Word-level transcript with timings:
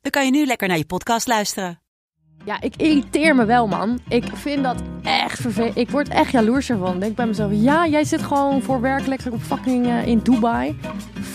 dan 0.00 0.10
kan 0.10 0.24
je 0.24 0.30
nu 0.30 0.46
lekker 0.46 0.68
naar 0.68 0.76
je 0.76 0.86
podcast 0.86 1.26
luisteren. 1.26 1.80
Ja, 2.44 2.60
ik 2.60 2.76
irriteer 2.76 3.34
me 3.34 3.44
wel, 3.44 3.66
man. 3.66 4.00
Ik 4.08 4.24
vind 4.34 4.62
dat 4.62 4.82
echt 5.02 5.40
vervelend. 5.40 5.76
Ik 5.76 5.90
word 5.90 6.08
echt 6.08 6.30
jaloers 6.30 6.70
ervan. 6.70 6.94
Ik 6.94 7.00
denk 7.00 7.16
bij 7.16 7.26
mezelf, 7.26 7.50
ja, 7.54 7.86
jij 7.86 8.04
zit 8.04 8.22
gewoon 8.22 8.62
voor 8.62 8.80
werk 8.80 9.06
lekker 9.06 9.32
op 9.32 9.42
fucking 9.42 9.86
eh, 9.86 10.06
in 10.06 10.18
Dubai. 10.18 10.78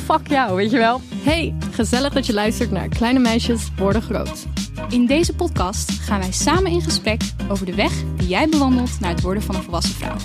Fuck 0.06 0.28
jou, 0.28 0.56
weet 0.56 0.72
je 0.72 0.78
wel. 0.78 1.02
Hey, 1.16 1.56
gezellig 1.72 2.14
dat 2.14 2.26
je 2.26 2.34
luistert 2.34 2.72
naar 2.72 2.88
Kleine 2.88 3.20
Meisjes 3.20 3.70
Worden 3.78 4.02
Groot. 4.02 4.46
In 4.90 5.06
deze 5.06 5.36
podcast 5.36 5.92
gaan 5.92 6.20
wij 6.20 6.32
samen 6.32 6.72
in 6.72 6.82
gesprek 6.82 7.22
over 7.50 7.66
de 7.66 7.76
weg 7.76 7.92
die 8.18 8.28
jij 8.28 8.50
bewandelt 8.50 9.00
naar 9.00 9.10
het 9.12 9.22
worden 9.22 9.44
van 9.44 9.56
een 9.56 9.64
volwassen 9.64 9.96
vrouw. 9.96 10.16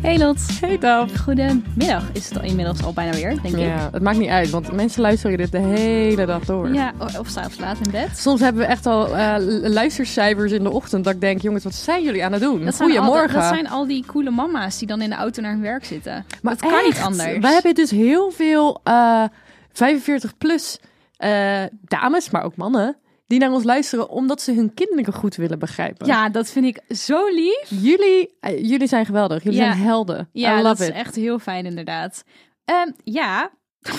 Hey 0.00 0.18
Lot. 0.18 0.60
Hey, 0.60 0.78
Daf. 0.78 1.16
Goedemiddag 1.18 2.04
is 2.12 2.28
het 2.28 2.38
al 2.38 2.44
inmiddels 2.44 2.82
al 2.82 2.92
bijna 2.92 3.12
weer, 3.12 3.42
denk 3.42 3.54
ik. 3.54 3.60
Ja, 3.60 3.88
het 3.92 4.02
maakt 4.02 4.18
niet 4.18 4.28
uit, 4.28 4.50
want 4.50 4.72
mensen 4.72 5.00
luisteren 5.00 5.36
dit 5.36 5.52
de 5.52 5.58
hele 5.58 6.26
dag 6.26 6.44
door. 6.44 6.74
Ja, 6.74 6.92
of 7.18 7.28
s'avonds 7.28 7.58
laat 7.58 7.76
in 7.84 7.90
bed. 7.90 8.18
Soms 8.18 8.40
hebben 8.40 8.62
we 8.62 8.68
echt 8.68 8.86
al 8.86 9.16
eh, 9.16 9.34
luistercijfers 9.62 10.52
in 10.52 10.62
de 10.62 10.70
ochtend 10.70 11.04
dat 11.04 11.14
ik 11.14 11.20
denk, 11.20 11.40
jongens, 11.40 11.64
wat 11.64 11.74
zijn 11.74 12.02
jullie 12.02 12.24
aan 12.24 12.32
het 12.32 12.42
doen? 12.42 12.64
Dat 12.64 12.74
zijn, 12.74 12.90
al, 12.90 12.96
Goedemorgen. 12.96 13.34
dat 13.40 13.48
zijn 13.48 13.68
al 13.68 13.86
die 13.86 14.04
coole 14.06 14.30
mama's 14.30 14.78
die 14.78 14.88
dan 14.88 15.02
in 15.02 15.10
de 15.10 15.16
auto 15.16 15.42
naar 15.42 15.52
hun 15.52 15.60
werk 15.60 15.84
zitten. 15.84 16.24
Maar 16.42 16.56
dat 16.56 16.70
kan 16.70 16.84
niet 16.84 17.00
anders. 17.00 17.38
Wij 17.38 17.52
hebben 17.52 17.74
dus 17.74 17.90
heel 17.90 18.30
veel 18.30 18.80
eh 18.84 19.24
45 19.72 20.38
plus 20.38 20.78
eh, 21.16 21.62
dames, 21.80 22.30
maar 22.30 22.42
ook 22.44 22.56
mannen, 22.56 22.96
die 23.28 23.38
naar 23.38 23.50
ons 23.52 23.64
luisteren 23.64 24.08
omdat 24.08 24.42
ze 24.42 24.52
hun 24.52 24.74
kinderen 24.74 25.12
goed 25.14 25.36
willen 25.36 25.58
begrijpen. 25.58 26.06
Ja, 26.06 26.28
dat 26.28 26.50
vind 26.50 26.64
ik 26.64 26.96
zo 26.96 27.26
lief. 27.28 27.66
Jullie, 27.68 28.36
eh, 28.40 28.62
jullie 28.64 28.88
zijn 28.88 29.06
geweldig. 29.06 29.42
Jullie 29.42 29.58
Ja. 29.60 29.64
zijn 29.72 29.84
helden. 29.84 30.28
Ja, 30.32 30.52
I 30.52 30.54
dat 30.54 30.64
love 30.64 30.82
is 30.82 30.88
it. 30.88 30.94
echt 30.94 31.14
heel 31.14 31.38
fijn 31.38 31.66
inderdaad. 31.66 32.24
Ehm, 32.64 32.90
ja, 33.04 33.50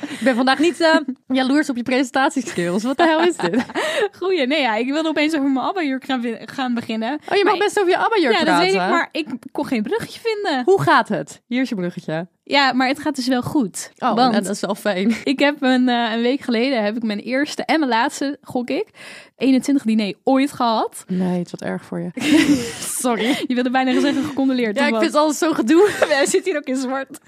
Ik 0.00 0.20
ben 0.22 0.34
vandaag 0.34 0.58
niet 0.58 0.80
eh, 0.80 0.96
jaloers 1.26 1.70
op 1.70 1.76
je 1.76 1.82
presentatieskills. 1.82 2.82
Wat 2.82 2.96
de 2.96 3.02
hel 3.06 3.20
is 3.20 3.36
dit? 3.36 3.64
goeie. 4.18 4.46
Nee, 4.46 4.60
ja, 4.60 4.74
ik 4.74 4.92
wilde 4.92 5.08
opeens 5.08 5.34
over 5.36 5.50
mijn 5.50 5.66
abba-jurk 5.66 6.04
gaan, 6.04 6.22
gaan 6.44 6.74
beginnen. 6.74 7.12
Oh, 7.28 7.36
je 7.36 7.44
mag 7.44 7.52
Maar- 7.52 7.62
best 7.64 7.78
over 7.78 7.90
je 7.90 7.98
abba-jurk 7.98 8.32
Ja, 8.32 8.38
dat 8.38 8.46
praten. 8.46 8.64
weet 8.64 8.74
ik, 8.74 8.88
maar 8.88 9.08
ik 9.12 9.28
kon 9.52 9.66
geen 9.66 9.82
bruggetje 9.82 10.20
vinden. 10.20 10.62
Hoe 10.64 10.82
gaat 10.82 11.08
het? 11.08 11.42
Hier 11.46 11.60
is 11.62 11.68
je 11.68 11.74
bruggetje. 11.74 12.28
Ja, 12.44 12.72
maar 12.72 12.88
het 12.88 12.98
gaat 12.98 13.16
dus 13.16 13.26
wel 13.26 13.42
goed. 13.42 13.90
Oh, 13.98 14.14
want 14.14 14.32
nou, 14.32 14.32
dat 14.32 14.54
is 14.54 14.60
wel 14.60 14.74
fijn. 14.74 15.14
ik 15.24 15.38
heb 15.38 15.56
een, 15.62 15.88
eh, 15.88 16.12
een 16.12 16.20
week 16.22 16.40
geleden 16.40 16.84
heb 16.84 16.96
ik 16.96 17.02
mijn 17.02 17.18
eerste 17.18 17.64
en 17.64 17.78
mijn 17.78 17.90
laatste, 17.90 18.38
gok 18.42 18.68
ik, 18.70 18.86
21 19.36 19.82
diner 19.84 20.14
ooit 20.24 20.52
gehad. 20.52 21.04
Nee, 21.06 21.38
het 21.38 21.50
wat 21.50 21.62
erg 21.62 21.84
voor 21.84 22.00
je. 22.00 22.10
Sorry. 23.02 23.44
Je 23.46 23.54
wilde 23.54 23.70
bijna 23.70 24.00
zeggen 24.00 24.24
gecondoleerd. 24.24 24.76
Ja, 24.78 24.84
ik 24.86 24.90
wat? 24.90 25.00
vind 25.00 25.12
het 25.12 25.20
altijd 25.22 25.38
zo 25.38 25.52
gedoe. 25.52 25.88
Hij 26.08 26.26
zit 26.26 26.44
hier 26.44 26.56
ook 26.56 26.64
in 26.66 26.76
zwart. 26.76 27.18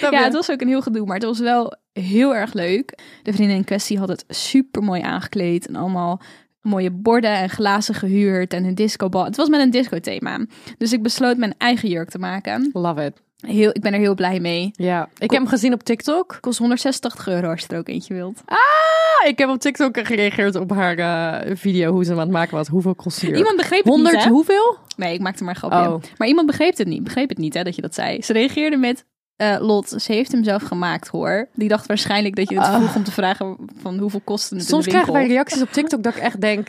Ja, 0.00 0.10
je? 0.10 0.16
het 0.16 0.32
was 0.32 0.50
ook 0.50 0.60
een 0.60 0.68
heel 0.68 0.82
gedoe, 0.82 1.06
maar 1.06 1.16
het 1.16 1.24
was 1.24 1.38
wel 1.38 1.76
heel 2.00 2.34
erg 2.34 2.52
leuk. 2.52 2.98
De 3.22 3.32
vriendin 3.32 3.56
in 3.56 3.64
kwestie 3.64 3.98
had 3.98 4.08
het 4.08 4.24
super 4.28 4.82
mooi 4.82 5.00
aangekleed 5.00 5.66
en 5.66 5.76
allemaal 5.76 6.20
mooie 6.66 6.90
borden 6.90 7.34
en 7.34 7.48
glazen 7.48 7.94
gehuurd 7.94 8.52
en 8.52 8.64
een 8.64 8.74
discobal. 8.74 9.24
Het 9.24 9.36
was 9.36 9.48
met 9.48 9.60
een 9.60 9.70
disco-thema. 9.70 10.46
Dus 10.78 10.92
ik 10.92 11.02
besloot 11.02 11.36
mijn 11.36 11.54
eigen 11.58 11.88
jurk 11.88 12.10
te 12.10 12.18
maken. 12.18 12.70
Love 12.72 13.04
it. 13.04 13.24
Heel, 13.36 13.70
ik 13.72 13.80
ben 13.80 13.92
er 13.92 13.98
heel 13.98 14.14
blij 14.14 14.40
mee. 14.40 14.70
Ja, 14.72 15.08
ik 15.18 15.30
heb 15.30 15.40
hem 15.40 15.48
gezien 15.48 15.72
op 15.72 15.82
TikTok. 15.82 16.38
Kost 16.40 16.58
186 16.58 17.28
euro 17.28 17.50
als 17.50 17.60
je 17.60 17.68
er 17.68 17.78
ook 17.78 17.88
eentje 17.88 18.14
wilt. 18.14 18.42
Ah, 18.44 19.28
ik 19.28 19.38
heb 19.38 19.48
op 19.48 19.58
TikTok 19.58 20.06
gereageerd 20.06 20.54
op 20.54 20.70
haar 20.70 20.98
eh, 20.98 21.56
video 21.56 21.92
hoe 21.92 22.04
ze 22.04 22.10
hem 22.10 22.18
aan 22.18 22.26
het 22.26 22.36
maken 22.36 22.56
was. 22.56 22.68
Hoeveel 22.68 22.94
kost 22.94 23.20
die 23.20 23.28
jurk? 23.28 23.40
Iemand 23.40 23.56
begreep 23.56 23.84
het 23.84 23.92
100 23.92 24.14
niet, 24.14 24.24
hè? 24.24 24.30
hoeveel? 24.30 24.76
Nee, 24.96 25.14
ik 25.14 25.20
maakte 25.20 25.44
maar 25.44 25.54
een 25.54 25.60
grapje. 25.60 25.90
Oh. 25.90 26.02
Maar 26.16 26.28
iemand 26.28 26.46
begreep 26.46 26.76
het 26.76 26.86
niet. 26.86 27.04
Begreep 27.04 27.28
het 27.28 27.38
niet, 27.38 27.54
hè, 27.54 27.62
dat 27.62 27.74
je 27.74 27.82
dat 27.82 27.94
zei. 27.94 28.22
Ze 28.22 28.32
reageerde 28.32 28.76
met... 28.76 29.04
eh, 29.36 29.56
Lot, 29.60 29.88
ze 29.88 30.12
heeft 30.12 30.32
hem 30.32 30.44
zelf 30.44 30.62
gemaakt, 30.62 31.08
hoor. 31.08 31.48
Die 31.54 31.68
dacht 31.68 31.86
waarschijnlijk 31.86 32.36
dat 32.36 32.48
je 32.48 32.58
het 32.60 32.66
vroeg 32.74 32.96
om 32.96 33.04
te 33.04 33.12
vragen 33.12 33.56
van 33.76 33.98
hoeveel 33.98 34.20
kostte 34.24 34.54
het 34.54 34.62
Ah. 34.64 34.68
Soms 34.70 34.86
in 34.86 34.90
de 34.90 34.94
krijgen 34.94 35.12
wij 35.12 35.22
winkel. 35.22 35.36
reacties 35.44 35.62
op 35.62 35.72
TikTok 35.72 36.02
dat 36.02 36.16
ik 36.16 36.22
echt 36.22 36.40
denk... 36.40 36.68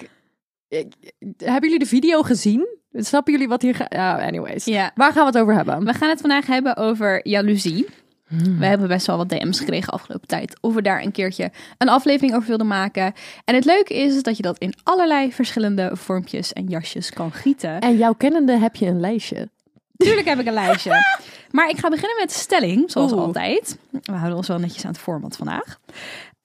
ik- 0.67 0.93
hebben 1.37 1.61
jullie 1.69 1.79
de 1.79 1.85
video 1.85 2.21
gezien? 2.21 2.67
Snappen 2.91 3.33
jullie 3.33 3.47
wat 3.47 3.61
hier 3.61 3.75
gaat? 3.75 3.93
Ja, 3.93 4.25
anyways. 4.25 4.65
Ja. 4.65 4.91
Waar 4.95 5.11
gaan 5.11 5.21
we 5.25 5.31
het 5.31 5.37
over 5.41 5.53
hebben? 5.55 5.85
We 5.85 5.93
gaan 5.93 6.09
het 6.09 6.19
vandaag 6.21 6.45
hebben 6.47 6.77
over 6.77 7.27
jaloezie. 7.27 7.87
We 8.59 8.65
hebben 8.65 8.87
best 8.87 9.07
wel 9.07 9.17
wat 9.17 9.29
DM's 9.29 9.59
gekregen 9.59 9.93
afgelopen 9.93 10.27
tijd. 10.27 10.57
Of 10.61 10.73
we 10.73 10.81
daar 10.81 11.01
een 11.03 11.11
keertje 11.11 11.51
een 11.77 11.89
aflevering 11.89 12.35
over 12.35 12.47
wilden 12.47 12.67
maken. 12.67 13.13
En 13.45 13.55
het 13.55 13.65
leuke 13.65 13.93
is 13.95 14.23
dat 14.23 14.37
je 14.37 14.43
dat 14.43 14.57
in 14.57 14.73
allerlei 14.83 15.33
verschillende 15.33 15.89
vormpjes 15.93 16.53
en 16.53 16.65
jasjes 16.67 17.09
kan 17.11 17.31
gieten. 17.31 17.79
En 17.79 17.97
jouw 17.97 18.13
kennende 18.13 18.57
heb 18.57 18.75
je 18.75 18.85
een 18.85 18.99
lijstje. 18.99 19.49
Tuurlijk 19.97 20.27
heb 20.27 20.39
ik 20.39 20.47
een 20.47 20.53
lijstje. 20.53 20.91
Maar 21.51 21.69
ik 21.69 21.77
ga 21.77 21.89
beginnen 21.89 22.17
met 22.19 22.29
de 22.29 22.35
stelling, 22.35 22.91
zoals 22.91 23.11
Oeh. 23.11 23.21
altijd. 23.21 23.77
We 24.01 24.11
houden 24.11 24.37
ons 24.37 24.47
wel 24.47 24.59
netjes 24.59 24.85
aan 24.85 24.91
het 24.91 24.99
format 24.99 25.35
vandaag. 25.35 25.79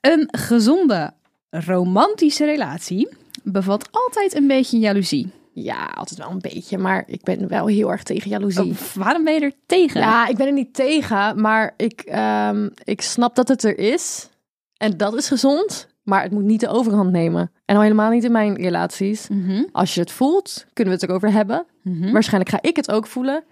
Een 0.01 0.29
gezonde 0.31 1.13
romantische 1.51 2.45
relatie 2.45 3.09
bevat 3.43 3.89
altijd 3.91 4.35
een 4.35 4.47
beetje 4.47 4.79
jaloezie. 4.79 5.31
Ja, 5.53 5.85
altijd 5.85 6.19
wel 6.19 6.31
een 6.31 6.41
beetje, 6.41 6.79
maar 6.79 7.05
ik 7.07 7.23
ben 7.23 7.49
wel 7.49 7.67
heel 7.67 7.91
erg 7.91 8.03
tegen 8.03 8.31
jaloezie. 8.31 8.71
Oh, 8.71 8.77
waarom 8.95 9.25
ben 9.25 9.35
je 9.35 9.41
er 9.41 9.53
tegen? 9.67 10.01
Ja, 10.01 10.27
ik 10.27 10.37
ben 10.37 10.47
er 10.47 10.53
niet 10.53 10.75
tegen, 10.75 11.41
maar 11.41 11.75
ik, 11.77 12.01
ehm, 12.01 12.69
ik 12.85 13.01
snap 13.01 13.35
dat 13.35 13.49
het 13.49 13.63
er 13.63 13.79
is. 13.79 14.29
En 14.77 14.97
dat 14.97 15.15
is 15.15 15.29
gezond, 15.29 15.89
maar 16.03 16.23
het 16.23 16.33
moet 16.33 16.43
niet 16.45 16.61
de 16.61 16.69
overhand 16.69 17.11
nemen. 17.11 17.51
En 17.65 17.77
al 17.77 17.83
helemaal 17.83 18.11
niet 18.11 18.25
in 18.25 18.33
mijn 18.33 18.55
relaties. 18.57 19.29
Mhm, 19.29 19.63
Als 19.73 19.95
je 19.95 20.01
het 20.01 20.11
voelt, 20.11 20.67
kunnen 20.73 20.95
we 20.95 21.01
het 21.01 21.09
erover 21.11 21.33
hebben. 21.33 21.67
mhm. 21.83 22.13
Waarschijnlijk 22.13 22.51
ga 22.51 22.59
ik 22.63 22.77
het 22.77 22.91
ook 22.91 23.07
voelen. 23.07 23.45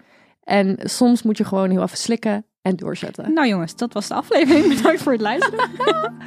En 0.43 0.77
soms 0.83 1.23
moet 1.23 1.37
je 1.37 1.45
gewoon 1.45 1.69
heel 1.69 1.81
even 1.81 1.97
slikken 1.97 2.45
en 2.61 2.75
doorzetten. 2.75 3.33
Nou 3.33 3.47
jongens, 3.47 3.75
dat 3.75 3.93
was 3.93 4.07
de 4.07 4.13
aflevering. 4.13 4.67
Bedankt 4.75 5.01
voor 5.01 5.11
het 5.11 5.21
luisteren. 5.21 5.69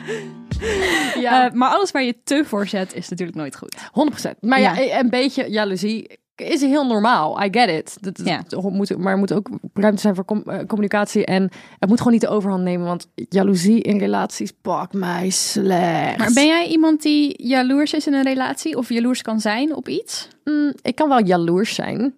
Ja, 1.20 1.46
Eh, 1.46 1.52
maar 1.52 1.70
alles 1.70 1.90
waar 1.90 2.02
je 2.02 2.16
te 2.24 2.42
voor 2.44 2.66
zet 2.66 2.94
is 2.94 3.08
natuurlijk 3.08 3.38
nooit 3.38 3.56
goed. 3.56 3.76
100%. 3.92 4.40
Maar 4.40 4.60
ja, 4.60 4.76
Ja. 4.76 4.98
een 5.00 5.10
beetje 5.10 5.50
jaloezie 5.50 6.18
is 6.36 6.60
heel 6.60 6.86
normaal. 6.86 7.42
I 7.44 7.48
get 7.50 7.68
it. 7.68 7.96
Dat, 8.00 8.20
Ja. 8.24 8.42
dat 8.48 8.62
moet, 8.70 8.98
maar 8.98 9.12
er 9.12 9.18
moet 9.18 9.32
ook 9.32 9.48
ruimte 9.74 10.00
zijn 10.00 10.14
voor 10.14 10.24
com- 10.24 10.42
eh, 10.46 10.66
communicatie. 10.66 11.24
En 11.24 11.48
het 11.78 11.88
moet 11.88 11.98
gewoon 11.98 12.12
niet 12.12 12.20
de 12.22 12.28
overhand 12.28 12.62
nemen. 12.62 12.86
Want 12.86 13.08
jaloezie 13.28 13.80
in 13.82 13.98
relaties 13.98 14.52
pakt 14.62 14.92
mij 14.92 15.30
slecht. 15.30 16.18
Maar 16.18 16.32
ben 16.34 16.46
jij 16.46 16.66
iemand 16.68 17.02
die 17.02 17.46
jaloers 17.48 17.92
is 17.92 18.06
in 18.06 18.14
een 18.14 18.22
relatie 18.24 18.76
of 18.76 18.88
jaloers 18.88 19.22
kan 19.22 19.40
zijn 19.40 19.74
op 19.74 19.88
iets? 19.88 20.28
Mm, 20.44 20.72
ik 20.82 20.94
kan 20.94 21.08
wel 21.08 21.24
jaloers 21.24 21.74
zijn. 21.74 22.14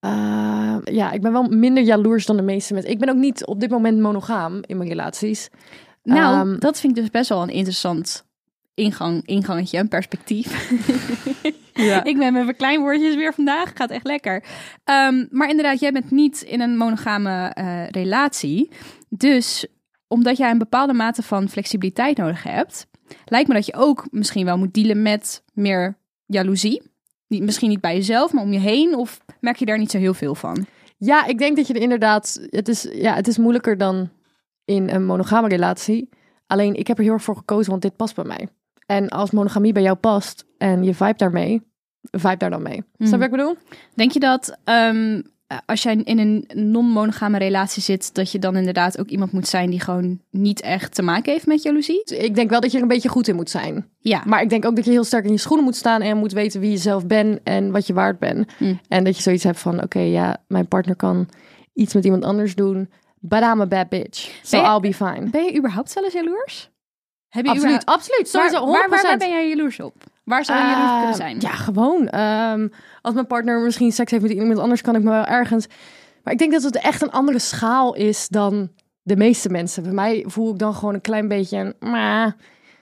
Uh, 0.00 0.76
ja, 0.84 1.10
ik 1.12 1.20
ben 1.20 1.32
wel 1.32 1.42
minder 1.42 1.82
jaloers 1.82 2.26
dan 2.26 2.36
de 2.36 2.42
meeste 2.42 2.72
mensen. 2.74 2.90
Ik 2.92 2.98
ben 2.98 3.08
ook 3.08 3.16
niet 3.16 3.46
op 3.46 3.60
dit 3.60 3.70
moment 3.70 3.98
monogaam 4.00 4.60
in 4.66 4.76
mijn 4.76 4.88
relaties. 4.88 5.48
Nou, 6.02 6.34
Ehm, 6.48 6.58
dat 6.58 6.80
vind 6.80 6.96
ik 6.96 7.02
dus 7.02 7.10
best 7.10 7.28
wel 7.28 7.42
een 7.42 7.48
interessant 7.50 8.24
ingang, 8.74 9.26
ingangetje, 9.26 9.78
een 9.78 9.88
perspectief. 9.88 10.70
Ja. 11.76 12.04
ik 12.10 12.18
ben 12.18 12.32
met 12.32 12.44
mijn 12.44 12.56
kleinwoordjes 12.56 13.14
weer 13.14 13.34
vandaag. 13.34 13.72
Gaat 13.74 13.90
echt 13.90 14.06
lekker. 14.06 14.44
Ehm, 14.84 15.26
maar 15.30 15.48
inderdaad, 15.48 15.80
jij 15.80 15.92
bent 15.92 16.10
niet 16.10 16.42
in 16.42 16.60
een 16.60 16.76
monogame 16.76 17.46
eh, 17.46 17.86
relatie. 17.88 18.70
Dus 19.08 19.66
omdat 20.08 20.36
jij 20.36 20.50
een 20.50 20.58
bepaalde 20.58 20.92
mate 20.92 21.22
van 21.22 21.48
flexibiliteit 21.48 22.16
nodig 22.16 22.42
hebt, 22.42 22.86
lijkt 23.24 23.48
me 23.48 23.54
dat 23.54 23.66
je 23.66 23.74
ook 23.74 24.06
misschien 24.10 24.44
wel 24.44 24.58
moet 24.58 24.74
dealen 24.74 25.02
met 25.02 25.42
meer 25.52 25.98
jaloezie. 26.26 26.82
Niet, 27.28 27.42
misschien 27.42 27.68
niet 27.68 27.80
bij 27.80 27.94
jezelf, 27.94 28.32
maar 28.32 28.42
om 28.42 28.52
je 28.52 28.58
heen. 28.58 28.94
Of 28.94 29.20
merk 29.40 29.56
je 29.56 29.66
daar 29.66 29.78
niet 29.78 29.90
zo 29.90 29.98
heel 29.98 30.14
veel 30.14 30.34
van? 30.34 30.66
Ja, 30.98 31.26
ik 31.26 31.38
denk 31.38 31.56
dat 31.56 31.66
je 31.66 31.74
er 31.74 31.80
inderdaad. 31.80 32.46
Het 32.50 32.68
is, 32.68 32.88
ja, 32.92 33.14
het 33.14 33.28
is 33.28 33.38
moeilijker 33.38 33.78
dan 33.78 34.10
in 34.64 34.88
een 34.88 35.04
monogame 35.04 35.48
relatie. 35.48 36.08
Alleen 36.46 36.74
ik 36.74 36.86
heb 36.86 36.98
er 36.98 37.04
heel 37.04 37.12
erg 37.12 37.22
voor 37.22 37.36
gekozen, 37.36 37.70
want 37.70 37.82
dit 37.82 37.96
past 37.96 38.14
bij 38.14 38.24
mij. 38.24 38.48
En 38.86 39.08
als 39.08 39.30
monogamie 39.30 39.72
bij 39.72 39.82
jou 39.82 39.96
past 39.96 40.44
en 40.58 40.84
je 40.84 40.94
vibe 40.94 41.16
daarmee, 41.16 41.62
vibe 42.10 42.36
daar 42.36 42.50
dan 42.50 42.62
mee. 42.62 42.84
Snap 42.98 43.10
je 43.10 43.16
wat 43.16 43.22
ik 43.22 43.30
bedoel? 43.30 43.56
Denk 43.94 44.10
je 44.12 44.20
dat 44.20 44.56
ehm, 44.64 45.20
als 45.66 45.82
jij 45.82 45.94
in 46.04 46.18
een 46.18 46.48
non-monogame 46.54 47.38
relatie 47.38 47.82
zit, 47.82 48.14
dat 48.14 48.32
je 48.32 48.38
dan 48.38 48.56
inderdaad 48.56 48.98
ook 49.00 49.08
iemand 49.08 49.32
moet 49.32 49.48
zijn 49.48 49.70
die 49.70 49.80
gewoon 49.80 50.20
niet 50.30 50.60
echt 50.60 50.94
te 50.94 51.02
maken 51.02 51.32
heeft 51.32 51.46
met 51.46 51.62
jaloezie? 51.62 52.02
Ik 52.04 52.34
denk 52.34 52.50
wel 52.50 52.60
dat 52.60 52.70
je 52.70 52.76
er 52.76 52.82
een 52.82 52.88
beetje 52.88 53.08
goed 53.08 53.28
in 53.28 53.36
moet 53.36 53.50
zijn. 53.50 53.86
Ja. 53.98 54.22
Maar 54.26 54.42
ik 54.42 54.48
denk 54.48 54.64
ook 54.64 54.76
dat 54.76 54.84
je 54.84 54.90
heel 54.90 55.04
sterk 55.04 55.24
in 55.24 55.32
je 55.32 55.38
schoenen 55.38 55.64
moet 55.64 55.76
staan 55.76 56.00
en 56.02 56.16
moet 56.16 56.32
weten 56.32 56.60
wie 56.60 56.70
je 56.70 56.76
zelf 56.76 57.06
bent 57.06 57.40
en 57.42 57.70
wat 57.70 57.86
je 57.86 57.92
waard 57.94 58.18
bent. 58.18 58.52
Mm. 58.58 58.80
En 58.88 59.04
dat 59.04 59.16
je 59.16 59.22
zoiets 59.22 59.44
hebt 59.44 59.58
van, 59.58 59.82
oké, 59.82 59.98
ja, 60.00 60.36
mijn 60.48 60.68
partner 60.68 60.96
kan 60.96 61.28
iets 61.72 61.94
met 61.94 62.04
iemand 62.04 62.24
anders 62.24 62.54
doen, 62.54 62.90
but 63.20 63.40
I'm 63.40 63.60
a 63.60 63.66
bad 63.66 63.88
bitch. 63.88 64.40
So 64.42 64.56
je- 64.56 64.62
I'll 64.62 64.80
be 64.80 64.94
fine. 64.94 65.30
Ben 65.30 65.44
je 65.44 65.56
überhaupt 65.58 65.96
eens 66.02 66.12
jaloers? 66.12 66.70
Heb 67.28 67.44
je 67.44 67.50
Absoluut, 67.50 67.74
überhaupt- 67.76 67.86
absoluut. 68.00 68.28
Sowieso, 68.28 68.58
waar, 68.60 68.70
waar, 68.70 68.88
waar, 68.88 68.98
100%. 68.98 69.02
waar 69.02 69.16
ben 69.18 69.28
jij 69.28 69.48
jaloers 69.48 69.80
op? 69.80 69.94
Waar 70.24 70.44
zou 70.44 70.58
je 70.58 70.64
jaloers 70.64 70.90
op 70.90 70.96
kunnen 70.96 71.10
Eh, 71.12 71.16
zijn? 71.16 71.40
Ja, 71.40 71.50
gewoon. 71.50 72.08
ehm, 72.08 72.68
als 73.02 73.14
mijn 73.14 73.26
partner 73.26 73.60
misschien 73.60 73.92
seks 73.92 74.10
heeft 74.10 74.22
met 74.22 74.32
iemand 74.32 74.58
anders, 74.58 74.80
kan 74.82 74.96
ik 74.96 75.02
me 75.02 75.10
wel 75.10 75.24
ergens. 75.24 75.66
Maar 76.22 76.32
ik 76.32 76.38
denk 76.38 76.52
dat 76.52 76.62
het 76.62 76.76
echt 76.76 77.02
een 77.02 77.10
andere 77.10 77.38
schaal 77.38 77.94
is 77.94 78.28
dan 78.28 78.70
de 79.02 79.16
meeste 79.16 79.48
mensen. 79.48 79.82
Bij 79.82 79.92
mij 79.92 80.24
voel 80.26 80.52
ik 80.52 80.58
dan 80.58 80.74
gewoon 80.74 80.94
een 80.94 81.00
klein 81.00 81.28
beetje 81.28 81.58
een. 81.58 81.90
"Maar, 81.90 82.36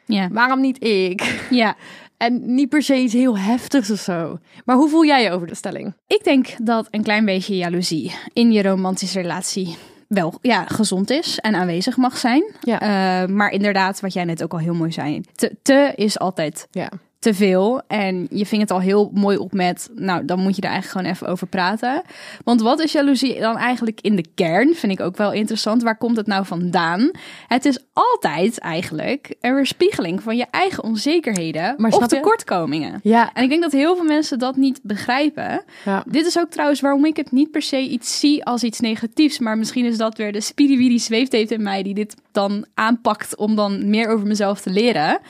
Ja. 0.07 0.29
waarom 0.33 0.61
niet 0.61 0.85
ik? 0.85 1.47
ja. 1.51 1.75
En 2.17 2.55
niet 2.55 2.69
per 2.69 2.83
se 2.83 2.97
iets 2.97 3.13
heel 3.13 3.39
heftigs 3.39 3.91
of 3.91 3.99
zo. 3.99 4.39
Maar 4.65 4.77
hoe 4.77 4.89
voel 4.89 5.05
jij 5.05 5.23
je 5.23 5.31
over 5.31 5.47
de 5.47 5.55
stelling? 5.55 5.95
Ik 6.07 6.25
denk 6.25 6.47
dat 6.63 6.87
een 6.91 7.03
klein 7.03 7.25
beetje 7.25 7.57
jaloezie 7.57 8.15
in 8.33 8.53
je 8.53 8.63
romantische 8.63 9.21
relatie 9.21 9.77
wel 10.09 10.35
ja, 10.41 10.65
gezond 10.65 11.11
is 11.11 11.39
en 11.39 11.55
aanwezig 11.55 11.97
mag 11.97 12.17
zijn. 12.17 12.45
Ja. 12.61 12.81
Eh, 12.81 13.29
maar 13.29 13.51
inderdaad, 13.51 14.01
wat 14.01 14.13
jij 14.13 14.25
net 14.25 14.43
ook 14.43 14.53
al 14.53 14.59
heel 14.59 14.75
mooi 14.75 14.93
zei, 14.93 15.21
te, 15.35 15.57
te 15.63 15.93
is 15.97 16.19
altijd 16.19 16.69
Ja. 16.71 16.89
Te 17.25 17.35
veel. 17.35 17.83
En 17.87 18.27
je 18.31 18.47
ving 18.47 18.61
het 18.61 18.71
al 18.71 18.81
heel 18.81 19.11
mooi 19.15 19.37
op 19.37 19.53
met, 19.53 19.91
nou, 19.95 20.25
dan 20.25 20.39
moet 20.39 20.57
je 20.57 20.63
er 20.63 20.69
eigenlijk 20.69 20.99
gewoon 20.99 21.15
even 21.15 21.27
over 21.27 21.47
praten. 21.47 22.03
Want 22.45 22.61
wat 22.61 22.81
is 22.81 22.93
jaloezie 22.93 23.41
dan 23.41 23.57
eigenlijk 23.57 24.01
in 24.01 24.17
de 24.17 24.25
kern? 24.35 24.75
Vind 24.75 24.93
ik 24.93 25.01
ook 25.01 25.17
wel 25.17 25.33
interessant. 25.33 25.83
Waar 25.83 25.97
komt 25.97 26.17
het 26.17 26.27
nou 26.27 26.47
vandaan? 26.47 27.11
Het 27.49 27.65
is 27.65 27.79
altijd 27.93 28.59
eigenlijk 28.59 29.35
een 29.41 29.55
weerspiegeling 29.55 30.23
van 30.23 30.37
je 30.37 30.47
eigen 30.51 30.83
onzekerheden 30.83 31.75
Maar 31.77 31.93
of 31.93 32.07
tekortkomingen. 32.07 33.01
Ja. 33.03 33.33
En 33.33 33.43
ik 33.43 33.49
denk 33.49 33.63
dat 33.63 33.73
heel 33.73 33.97
veel 33.97 34.05
mensen 34.05 34.39
dat 34.39 34.57
niet 34.57 34.81
begrijpen. 34.83 35.63
ja. 35.85 36.05
Dit 36.07 36.27
is 36.27 36.39
ook 36.39 36.51
trouwens 36.51 36.81
waarom 36.81 37.05
ik 37.05 37.17
het 37.17 37.33
niet 37.33 37.51
per 37.51 37.63
se 37.63 37.81
iets 37.81 38.21
zie 38.21 38.45
als 38.45 38.63
iets 38.63 38.81
negatiefs. 38.81 39.39
Maar 39.39 39.59
misschien 39.59 39.85
is 39.85 39.97
dat 39.97 40.17
weer 40.17 40.33
de 40.33 40.41
spiriwiri 40.41 40.99
zweeft 40.99 41.33
heeft 41.33 41.51
in 41.51 41.63
mij 41.63 41.83
die 41.83 41.95
dit 41.95 42.15
dan 42.33 42.65
aanpakt 42.75 43.37
om 43.37 43.57
dan 43.57 43.91
meer 43.91 44.09
over 44.09 44.27
mezelf 44.27 44.61
te 44.61 44.71
leren. 44.71 45.21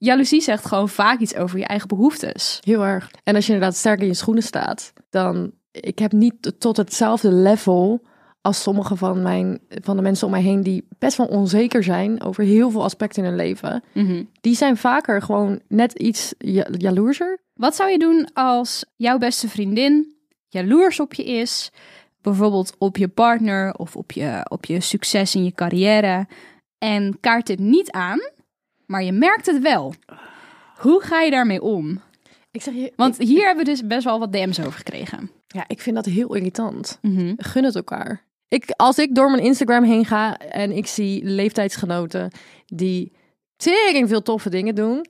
Jaloezie 0.00 0.40
zegt 0.40 0.66
gewoon 0.66 0.88
vaak 0.88 1.18
iets 1.18 1.34
over 1.34 1.58
je 1.58 1.64
eigen 1.64 1.88
behoeftes. 1.88 2.58
Heel 2.64 2.84
erg. 2.84 3.10
En 3.24 3.34
als 3.34 3.46
je 3.46 3.52
inderdaad 3.52 3.76
sterk 3.76 4.00
in 4.00 4.06
je 4.06 4.14
schoenen 4.14 4.42
staat, 4.42 4.92
dan. 5.10 5.52
Ik 5.72 5.98
heb 5.98 6.12
niet 6.12 6.52
tot 6.58 6.76
hetzelfde 6.76 7.32
level 7.32 8.02
als 8.40 8.62
sommige 8.62 8.96
van, 8.96 9.22
mijn, 9.22 9.60
van 9.68 9.96
de 9.96 10.02
mensen 10.02 10.26
om 10.26 10.32
mij 10.32 10.42
heen 10.42 10.62
die 10.62 10.86
best 10.98 11.16
wel 11.16 11.26
onzeker 11.26 11.82
zijn 11.84 12.22
over 12.22 12.44
heel 12.44 12.70
veel 12.70 12.84
aspecten 12.84 13.22
in 13.22 13.28
hun 13.28 13.38
leven. 13.38 13.82
Die 14.40 14.54
zijn 14.54 14.76
vaker 14.76 15.22
gewoon 15.22 15.60
net 15.68 15.92
iets 15.92 16.34
ja- 16.38 16.68
jaloerser. 16.78 17.38
Wat 17.54 17.76
zou 17.76 17.90
je 17.90 17.98
doen 17.98 18.28
als 18.32 18.84
jouw 18.96 19.18
beste 19.18 19.48
vriendin 19.48 20.14
jaloers 20.48 21.00
op 21.00 21.14
je 21.14 21.24
is? 21.24 21.70
Bijvoorbeeld 22.22 22.74
op 22.78 22.96
je 22.96 23.08
partner 23.08 23.74
of 23.74 23.96
op 23.96 24.12
je, 24.12 24.46
op 24.48 24.64
je 24.64 24.80
succes 24.80 25.34
in 25.34 25.44
je 25.44 25.52
carrière. 25.52 26.26
En 26.78 27.20
kaart 27.20 27.48
het 27.48 27.58
niet 27.58 27.90
aan, 27.90 28.20
maar 28.90 29.02
je 29.02 29.12
merkt 29.12 29.46
het 29.46 29.62
wel. 29.62 29.94
Hoe 30.76 31.02
ga 31.02 31.20
je 31.20 31.30
daarmee 31.30 31.62
om? 31.62 32.00
Ik 32.50 32.62
zeg 32.62 32.74
je, 32.74 32.92
Want 32.96 33.18
hier 33.18 33.46
hebben 33.46 33.64
we 33.64 33.70
dus 33.70 33.86
best 33.86 34.04
wel 34.04 34.18
wat 34.18 34.32
DM's 34.32 34.58
over 34.58 34.72
gekregen. 34.72 35.30
ja, 35.46 35.64
ik 35.66 35.80
vind 35.80 35.96
dat 35.96 36.04
heel 36.04 36.34
irritant. 36.34 36.98
Gun 37.36 37.64
het 37.64 37.74
elkaar. 37.76 38.22
Ik, 38.48 38.70
als 38.76 38.98
ik 38.98 39.14
door 39.14 39.30
mijn 39.30 39.42
Instagram 39.42 39.84
heen 39.84 40.04
ga 40.04 40.38
en 40.38 40.72
ik 40.76 40.86
zie 40.86 41.24
leeftijdsgenoten 41.24 42.30
die 42.66 43.12
tering 43.56 44.08
veel 44.08 44.22
toffe 44.22 44.50
dingen 44.50 44.74
doen. 44.74 45.06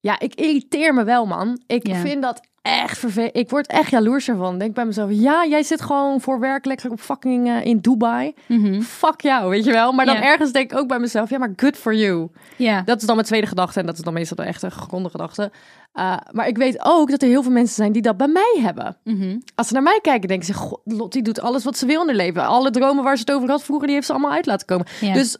Ja, 0.00 0.18
ik 0.20 0.34
irriteer 0.34 0.94
me 0.94 1.04
wel, 1.04 1.26
man. 1.26 1.62
Ik 1.66 1.86
Ja. 1.86 1.94
vind 2.00 2.22
dat 2.22 2.40
echt 2.64 2.98
vervelend. 2.98 3.36
Ik 3.36 3.50
word 3.50 3.66
echt 3.66 3.90
jaloers 3.90 4.28
ervan. 4.28 4.58
Denk 4.58 4.74
bij 4.74 4.84
mezelf, 4.84 5.10
ja, 5.12 5.46
jij 5.46 5.62
zit 5.62 5.80
gewoon 5.80 6.20
voor 6.20 6.40
werk 6.40 6.64
lekker 6.64 6.90
op 6.90 7.00
fucking 7.00 7.48
eh, 7.48 7.64
in 7.64 7.78
Dubai. 7.78 8.34
Fuck 8.82 9.20
jou, 9.20 9.50
weet 9.50 9.64
je 9.64 9.72
wel. 9.72 9.92
Maar 9.92 10.06
dan 10.06 10.16
ergens 10.16 10.52
denk 10.52 10.72
ik 10.72 10.78
ook 10.78 10.88
bij 10.88 10.98
mezelf, 10.98 11.30
ja, 11.30 11.38
maar 11.38 11.52
good 11.56 11.76
for 11.76 11.94
you. 11.94 12.28
Ja. 12.56 12.82
Dat 12.82 13.00
is 13.00 13.06
dan 13.06 13.14
mijn 13.14 13.26
tweede 13.26 13.46
gedachte 13.46 13.80
en 13.80 13.86
dat 13.86 13.96
is 13.96 14.04
dan 14.04 14.12
meestal 14.12 14.36
de 14.36 14.42
echte 14.42 14.70
gegronde 14.70 15.10
gedachte. 15.10 15.50
Uh, 15.94 16.16
maar 16.30 16.48
ik 16.48 16.56
weet 16.56 16.78
ook 16.82 17.10
dat 17.10 17.22
er 17.22 17.28
heel 17.28 17.42
veel 17.42 17.52
mensen 17.52 17.74
zijn 17.74 17.92
die 17.92 18.02
dat 18.02 18.16
bij 18.16 18.28
mij 18.28 18.58
hebben. 18.60 18.96
Mhm. 19.04 19.38
Als 19.54 19.66
ze 19.66 19.72
naar 19.72 19.82
mij 19.82 19.98
kijken, 20.02 20.28
denken 20.28 20.46
ze: 20.46 20.54
God, 20.54 20.80
Lottie 20.84 21.22
doet 21.22 21.40
alles 21.40 21.64
wat 21.64 21.78
ze 21.78 21.86
wil 21.86 22.00
in 22.00 22.06
haar 22.06 22.16
leven. 22.16 22.46
Alle 22.46 22.70
dromen 22.70 23.04
waar 23.04 23.16
ze 23.16 23.24
het 23.26 23.32
over 23.32 23.48
had 23.48 23.64
vroeger, 23.64 23.86
die 23.86 23.94
heeft 23.94 24.06
ze 24.06 24.12
allemaal 24.12 24.32
uit 24.32 24.46
laten 24.46 24.66
komen. 24.66 24.86
Dus 25.12 25.36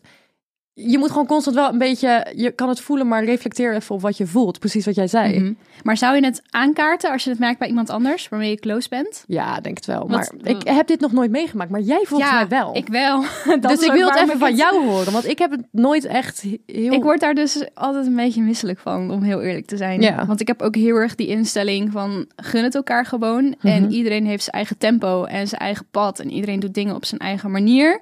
je 0.75 0.99
moet 0.99 1.11
gewoon 1.11 1.27
constant 1.27 1.57
wel 1.57 1.73
een 1.73 1.79
beetje, 1.79 2.33
je 2.37 2.51
kan 2.51 2.69
het 2.69 2.81
voelen, 2.81 3.09
maar 3.09 3.25
reflecteer 3.25 3.75
even 3.75 3.95
op 3.95 4.01
wat 4.01 4.17
je 4.17 4.27
voelt. 4.27 4.59
Precies 4.59 4.85
wat 4.87 4.95
jij 4.95 5.07
zei. 5.07 5.39
Mhm. 5.41 5.53
Maar 5.83 5.97
zou 5.97 6.17
je 6.17 6.25
het 6.25 6.43
aankaarten 6.51 7.11
als 7.11 7.25
je 7.25 7.31
het 7.31 7.39
merkt 7.39 7.59
bij 7.59 7.69
iemand 7.69 7.91
anders 7.91 8.29
waarmee 8.29 8.51
je 8.51 8.57
close 8.59 8.89
bent? 8.89 9.25
Ja, 9.27 9.61
denk 9.61 9.77
het 9.77 9.87
wel. 9.87 10.07
Maar 10.07 10.31
Wat- 10.43 10.49
ik 10.49 10.69
heb 10.69 10.87
dit 10.87 11.01
nog 11.01 11.13
nooit 11.13 11.31
meegemaakt, 11.31 11.71
maar 11.71 11.81
jij 11.81 12.03
volgens 12.07 12.31
mij 12.33 12.49
wel. 12.49 12.77
ik 12.77 12.89
wel. 12.89 13.21
Dus 13.61 13.81
ik 13.83 13.93
wil 13.93 14.09
het 14.09 14.17
even 14.19 14.39
van 14.39 14.49
het- 14.49 14.57
jou 14.59 14.85
horen, 14.87 15.13
want 15.13 15.27
ik 15.29 15.39
heb 15.39 15.51
het 15.51 15.61
nooit 15.71 16.05
echt 16.05 16.43
he- 16.43 16.61
heel. 16.67 16.93
Ik 16.93 17.03
word 17.03 17.21
daar 17.21 17.35
dus 17.35 17.65
altijd 17.75 18.07
een 18.07 18.17
beetje 18.17 18.43
misselijk 18.43 18.79
van, 18.79 19.11
om 19.11 19.23
heel 19.23 19.43
eerlijk 19.43 19.67
te 19.67 19.77
zijn. 19.77 20.01
Ja. 20.01 20.27
Want 20.27 20.41
ik 20.41 20.47
heb 20.49 20.63
ook 20.63 20.75
heel 20.77 20.97
erg 20.97 21.15
die 21.15 21.27
instelling 21.27 21.93
van 21.93 22.27
gun 22.37 22.65
het 22.65 22.75
elkaar 22.75 23.07
gewoon. 23.07 23.55
En 23.61 23.83
Mhm. 23.83 23.91
iedereen 23.93 24.27
heeft 24.27 24.43
zijn 24.43 24.55
eigen 24.57 24.79
tempo 24.79 25.25
en 25.25 25.49
zijn 25.49 25.61
eigen 25.61 25.87
pad. 25.91 26.19
En 26.19 26.31
iedereen 26.31 26.61
doet 26.61 26.75
dingen 26.75 26.95
op 26.95 27.05
zijn 27.05 27.21
eigen 27.21 27.51
manier. 27.51 28.01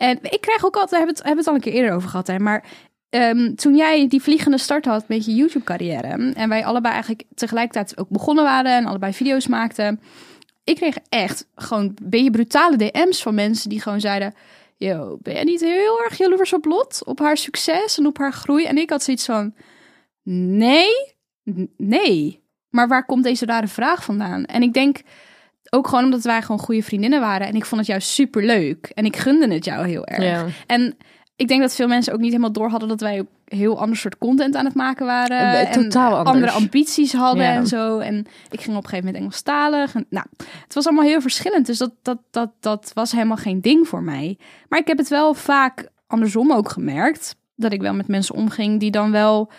En 0.00 0.18
ik 0.22 0.40
krijg 0.40 0.64
ook 0.64 0.76
altijd, 0.76 0.90
we 0.90 0.96
hebben 0.96 1.14
het, 1.14 1.24
hebben 1.24 1.38
het 1.38 1.48
al 1.48 1.54
een 1.54 1.60
keer 1.60 1.72
eerder 1.72 1.92
over 1.92 2.08
gehad, 2.08 2.26
hè, 2.26 2.38
maar 2.38 2.64
ehm, 3.10 3.54
toen 3.54 3.76
jij 3.76 4.08
die 4.08 4.22
vliegende 4.22 4.58
start 4.58 4.84
had 4.84 5.08
met 5.08 5.24
je 5.24 5.34
YouTube-carrière 5.34 6.32
en 6.34 6.48
wij 6.48 6.64
allebei 6.64 6.92
eigenlijk 6.92 7.24
tegelijkertijd 7.34 7.98
ook 7.98 8.08
begonnen 8.08 8.44
waren 8.44 8.76
en 8.76 8.86
allebei 8.86 9.12
video's 9.12 9.46
maakten, 9.46 10.00
ik 10.64 10.76
kreeg 10.76 10.96
echt 11.08 11.46
gewoon 11.54 11.96
beetje 12.02 12.30
brutale 12.30 12.76
DM's 12.76 13.22
van 13.22 13.34
mensen 13.34 13.68
die 13.68 13.80
gewoon 13.80 14.00
zeiden: 14.00 14.34
Yo, 14.76 15.18
ben 15.22 15.34
jij 15.34 15.44
niet 15.44 15.60
heel 15.60 16.02
erg 16.02 16.18
jaloers 16.18 16.52
op 16.52 16.64
Lot? 16.64 17.04
Op 17.04 17.18
haar 17.18 17.36
succes 17.36 17.98
en 17.98 18.06
op 18.06 18.18
haar 18.18 18.32
groei? 18.32 18.64
En 18.64 18.78
ik 18.78 18.90
had 18.90 19.02
zoiets 19.02 19.24
van: 19.24 19.54
Nee, 20.22 21.14
nee. 21.76 22.42
Maar 22.68 22.88
waar 22.88 23.06
komt 23.06 23.24
deze 23.24 23.46
rare 23.46 23.68
vraag 23.68 24.04
vandaan? 24.04 24.44
En 24.44 24.62
ik 24.62 24.72
denk 24.72 25.00
ook 25.70 25.88
gewoon 25.88 26.04
omdat 26.04 26.22
wij 26.22 26.42
gewoon 26.42 26.60
goede 26.60 26.82
vriendinnen 26.82 27.20
waren. 27.20 27.46
En 27.46 27.54
ik 27.54 27.64
vond 27.64 27.80
het 27.80 27.90
jou 27.90 28.00
super 28.00 28.44
leuk. 28.44 28.90
En 28.94 29.04
ik 29.04 29.16
gunde 29.16 29.54
het 29.54 29.64
jou 29.64 29.86
heel 29.86 30.06
erg. 30.06 30.22
Ja. 30.22 30.44
En 30.66 30.96
ik 31.36 31.48
denk 31.48 31.60
dat 31.60 31.74
veel 31.74 31.88
mensen 31.88 32.12
ook 32.12 32.20
niet 32.20 32.30
helemaal 32.30 32.52
door 32.52 32.68
hadden 32.68 32.88
dat 32.88 33.00
wij 33.00 33.24
heel 33.44 33.80
ander 33.80 33.96
soort 33.96 34.18
content 34.18 34.56
aan 34.56 34.64
het 34.64 34.74
maken 34.74 35.06
waren. 35.06 35.38
Eh, 35.38 35.76
en 35.76 35.82
totaal 35.82 36.16
anders. 36.16 36.28
andere 36.28 36.52
ambities 36.52 37.12
hadden 37.12 37.44
Ja. 37.44 37.52
en 37.52 37.66
zo. 37.66 37.98
En 37.98 38.26
ik 38.50 38.60
ging 38.60 38.76
op 38.76 38.82
een 38.82 38.88
gegeven 38.88 39.04
moment 39.04 39.16
Engelstalig. 39.16 39.94
En, 39.94 40.06
nou, 40.10 40.26
het 40.64 40.74
was 40.74 40.86
allemaal 40.86 41.04
heel 41.04 41.20
verschillend. 41.20 41.66
Dus 41.66 41.78
dat, 41.78 41.92
dat, 42.02 42.18
dat, 42.30 42.50
dat 42.60 42.90
was 42.94 43.12
helemaal 43.12 43.36
geen 43.36 43.60
ding 43.60 43.88
voor 43.88 44.02
mij. 44.02 44.38
Maar 44.68 44.78
ik 44.78 44.86
heb 44.86 44.98
het 44.98 45.08
wel 45.08 45.34
vaak 45.34 45.88
andersom 46.06 46.52
ook 46.52 46.68
gemerkt. 46.68 47.36
Dat 47.56 47.72
ik 47.72 47.80
wel 47.80 47.94
met 47.94 48.08
mensen 48.08 48.34
omging 48.34 48.80
die 48.80 48.90
dan 48.90 49.10
wel, 49.10 49.50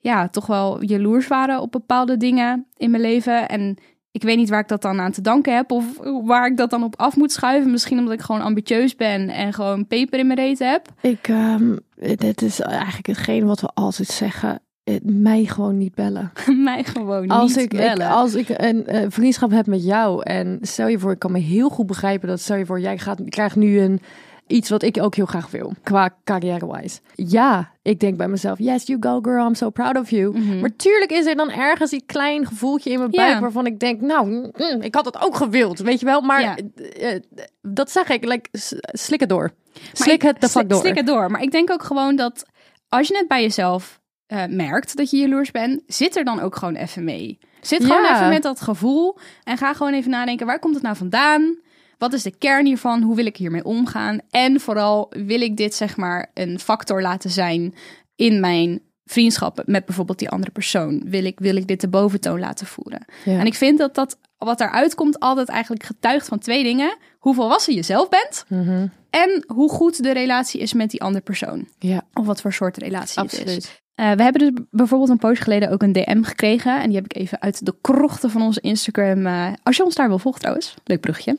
ja, 0.00 0.28
toch 0.28 0.46
wel 0.46 0.82
jaloers 0.84 1.28
waren 1.28 1.60
op 1.60 1.72
bepaalde 1.72 2.16
dingen 2.16 2.66
in 2.76 2.90
mijn 2.90 3.02
leven. 3.02 3.48
En 3.48 3.76
ik 4.16 4.22
weet 4.22 4.36
niet 4.36 4.48
waar 4.48 4.60
ik 4.60 4.68
dat 4.68 4.82
dan 4.82 5.00
aan 5.00 5.12
te 5.12 5.20
danken 5.20 5.56
heb. 5.56 5.70
Of 5.70 5.84
waar 6.24 6.46
ik 6.46 6.56
dat 6.56 6.70
dan 6.70 6.82
op 6.82 6.96
af 6.96 7.16
moet 7.16 7.32
schuiven. 7.32 7.70
Misschien 7.70 7.98
omdat 7.98 8.12
ik 8.14 8.20
gewoon 8.20 8.40
ambitieus 8.40 8.96
ben 8.96 9.28
en 9.28 9.52
gewoon 9.52 9.86
peper 9.86 10.18
in 10.18 10.26
mijn 10.26 10.38
reet 10.38 10.58
heb. 10.58 10.88
Ik, 11.00 11.28
ehm, 11.28 11.76
dit 12.16 12.42
is 12.42 12.60
eigenlijk 12.60 13.06
hetgeen 13.06 13.46
wat 13.46 13.60
we 13.60 13.68
altijd 13.74 14.08
zeggen. 14.08 14.60
Eh, 14.84 14.94
Mij 15.02 15.44
gewoon 15.44 15.78
niet 15.78 15.94
bellen. 15.94 16.32
mij 16.64 16.84
gewoon 16.84 17.28
Als 17.28 17.54
niet 17.54 17.64
ik, 17.64 17.72
ik- 17.72 17.78
bellen. 17.78 18.08
als 18.08 18.34
ik 18.34 18.48
een 18.48 18.86
eh, 18.86 19.06
vriendschap 19.08 19.50
heb 19.50 19.66
met 19.66 19.84
jou 19.84 20.22
en 20.22 20.58
stel 20.62 20.88
je 20.88 20.98
voor, 20.98 21.12
ik 21.12 21.18
kan 21.18 21.32
me 21.32 21.38
heel 21.38 21.68
goed 21.68 21.86
begrijpen 21.86 22.28
dat 22.28 22.40
stel 22.40 22.56
je 22.56 22.66
voor, 22.66 22.80
jij 22.80 22.98
gaat, 22.98 23.20
krijgt 23.28 23.56
nu 23.56 23.80
een 23.80 24.00
iets 24.46 24.68
wat 24.70 24.82
ik 24.82 25.02
ook 25.02 25.14
heel 25.14 25.26
graag 25.26 25.50
wil 25.50 25.72
qua 25.82 26.16
carrière-wise. 26.24 26.98
Ja, 27.14 27.70
ik 27.82 28.00
denk 28.00 28.16
bij 28.16 28.28
mezelf, 28.28 28.58
yes, 28.58 28.86
you 28.86 28.98
go 29.02 29.18
girl, 29.22 29.46
I'm 29.46 29.54
so 29.54 29.70
proud 29.70 29.96
of 29.98 30.10
you. 30.10 30.38
Maar 30.60 30.76
tuurlijk 30.76 31.10
is 31.10 31.26
er 31.26 31.36
dan 31.36 31.50
ergens 31.50 31.90
die 31.90 32.02
klein 32.06 32.46
gevoeltje 32.46 32.90
in 32.90 32.98
mijn 32.98 33.10
Mhm. 33.10 33.20
Buik 33.20 33.40
waarvan 33.40 33.66
ik 33.66 33.78
denk, 33.80 34.00
nou, 34.00 34.26
mm, 34.28 34.80
ik 34.80 34.94
had 34.94 35.04
het 35.04 35.20
ook 35.22 35.36
gewild, 35.36 35.78
weet 35.78 36.00
je 36.00 36.06
wel. 36.06 36.20
Maar 36.20 36.42
eh, 36.42 37.14
eh, 37.14 37.22
dat 37.62 37.90
zeg 37.90 38.08
ik, 38.08 38.24
like, 38.24 38.48
slik 38.92 39.20
het 39.20 39.28
door. 39.28 39.50
Slik 39.92 40.14
ik- 40.14 40.22
het 40.22 40.34
de 40.40 40.48
fuck 40.48 40.50
slik- 40.50 40.68
door. 40.68 40.80
Slik 40.80 40.96
het 40.96 41.06
door. 41.06 41.30
Maar 41.30 41.42
ik 41.42 41.50
denk 41.50 41.70
ook 41.70 41.82
gewoon 41.82 42.16
dat 42.16 42.44
als 42.88 43.08
je 43.08 43.16
het 43.16 43.28
bij 43.28 43.42
jezelf 43.42 44.00
eh, 44.26 44.44
merkt 44.48 44.96
dat 44.96 45.10
je 45.10 45.16
jaloers 45.16 45.50
bent, 45.50 45.82
zit 45.86 46.16
er 46.16 46.24
dan 46.24 46.40
ook 46.40 46.56
gewoon 46.56 46.74
even 46.74 47.04
mee. 47.04 47.38
Zit 47.60 47.84
gewoon 47.84 48.02
Ja. 48.02 48.14
even 48.14 48.28
met 48.28 48.42
dat 48.42 48.60
gevoel 48.60 49.18
en 49.44 49.56
ga 49.56 49.72
gewoon 49.74 49.92
even 49.92 50.10
nadenken, 50.10 50.46
waar 50.46 50.58
komt 50.58 50.74
het 50.74 50.82
nou 50.82 50.96
vandaan? 50.96 51.58
Wat 51.98 52.12
is 52.12 52.22
de 52.22 52.36
kern 52.38 52.66
hiervan? 52.66 53.02
Hoe 53.02 53.16
wil 53.16 53.26
ik 53.26 53.36
hiermee 53.36 53.64
omgaan? 53.64 54.18
En 54.30 54.60
vooral, 54.60 55.06
wil 55.26 55.40
ik 55.40 55.56
dit 55.56 55.74
zeg 55.74 55.96
maar 55.96 56.30
een 56.34 56.58
factor 56.60 57.02
laten 57.02 57.30
zijn 57.30 57.74
in 58.16 58.40
mijn 58.40 58.80
vriendschappen 59.04 59.64
met 59.66 59.84
bijvoorbeeld 59.86 60.18
die 60.18 60.28
andere 60.28 60.50
persoon? 60.52 61.02
Wil 61.10 61.24
ik, 61.24 61.38
wil 61.40 61.56
ik 61.56 61.66
dit 61.66 61.80
de 61.80 61.88
boventoon 61.88 62.38
laten 62.40 62.66
voeren? 62.66 63.04
Ja. 63.24 63.38
En 63.38 63.46
ik 63.46 63.54
vind 63.54 63.78
dat 63.78 63.94
dat 63.94 64.18
wat 64.36 64.58
daaruit 64.58 64.94
komt 64.94 65.20
altijd 65.20 65.48
eigenlijk 65.48 65.82
getuigt 65.82 66.28
van 66.28 66.38
twee 66.38 66.62
dingen. 66.62 66.96
Hoe 67.18 67.34
volwassen 67.34 67.74
je 67.74 67.82
zelf 67.82 68.08
bent 68.08 68.44
Mhm. 68.48 68.86
en 69.10 69.44
hoe 69.46 69.70
goed 69.70 70.02
de 70.02 70.12
relatie 70.12 70.60
is 70.60 70.72
met 70.72 70.90
die 70.90 71.02
andere 71.02 71.24
persoon. 71.24 71.68
Ja, 71.78 72.02
Of 72.14 72.26
wat 72.26 72.40
voor 72.40 72.52
soort 72.52 72.76
relatie 72.76 73.22
het 73.22 73.32
is. 73.46 73.80
Eh, 73.94 74.12
we 74.12 74.22
hebben 74.22 74.52
dus 74.52 74.64
bijvoorbeeld 74.70 75.10
een 75.10 75.18
poos 75.18 75.38
geleden 75.38 75.70
ook 75.70 75.82
een 75.82 75.92
DM 75.92 76.22
gekregen. 76.22 76.80
En 76.80 76.86
die 76.86 76.96
heb 76.96 77.04
ik 77.04 77.16
even 77.16 77.40
uit 77.40 77.66
de 77.66 77.74
krochten 77.80 78.30
van 78.30 78.42
onze 78.42 78.60
Instagram. 78.60 79.26
eh, 79.26 79.52
als 79.62 79.76
je 79.76 79.84
ons 79.84 79.94
daar 79.94 80.08
wil 80.08 80.18
volgen 80.18 80.40
trouwens, 80.40 80.74
leuk 80.84 81.00
brugje. 81.00 81.36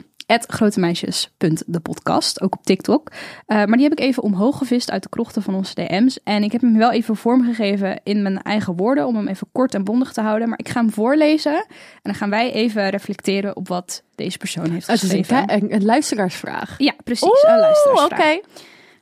grotemeisjes.depodcast, 0.48 2.42
ook 2.42 2.56
op 2.56 2.64
TikTok. 2.64 3.12
Eh, 3.46 3.58
maar 3.58 3.78
die 3.78 3.82
heb 3.90 3.92
ik 3.92 4.00
even 4.00 4.24
omhoog 4.24 4.58
gevist 4.58 4.92
uit 4.92 5.04
de 5.04 5.10
krochten 5.10 5.42
van 5.42 5.56
onze 5.56 5.74
DM's. 5.74 6.20
En 6.24 6.44
ik 6.44 6.52
heb 6.52 6.62
hem 6.62 6.78
wel 6.78 6.92
even 6.92 7.16
vormgegeven 7.16 8.00
in 8.04 8.22
mijn 8.22 8.42
eigen 8.42 8.76
woorden, 8.76 9.08
om 9.08 9.16
hem 9.16 9.28
even 9.28 9.48
kort 9.52 9.74
en 9.74 9.84
bondig 9.84 10.14
te 10.14 10.22
houden. 10.22 10.50
Maar 10.50 10.60
ik 10.60 10.70
ga 10.70 10.80
hem 10.80 10.92
voorlezen 10.92 11.56
en 11.56 11.66
dan 12.02 12.16
gaan 12.16 12.30
wij 12.30 12.52
even 12.52 12.90
reflecteren 12.90 13.56
op 13.56 13.68
wat 13.68 14.04
deze 14.16 14.38
persoon 14.38 14.70
heeft 14.72 14.88
Het 14.88 15.04
is 15.04 15.12
een, 15.12 15.18
geschreven. 15.18 15.46
ki- 15.48 15.54
een, 15.54 15.74
een 15.74 15.86
luisteraarsvraag. 15.86 16.76
Ja, 16.78 16.94
precies. 17.04 17.44
een 17.48 17.60
luisteraarsvraag. 17.60 18.40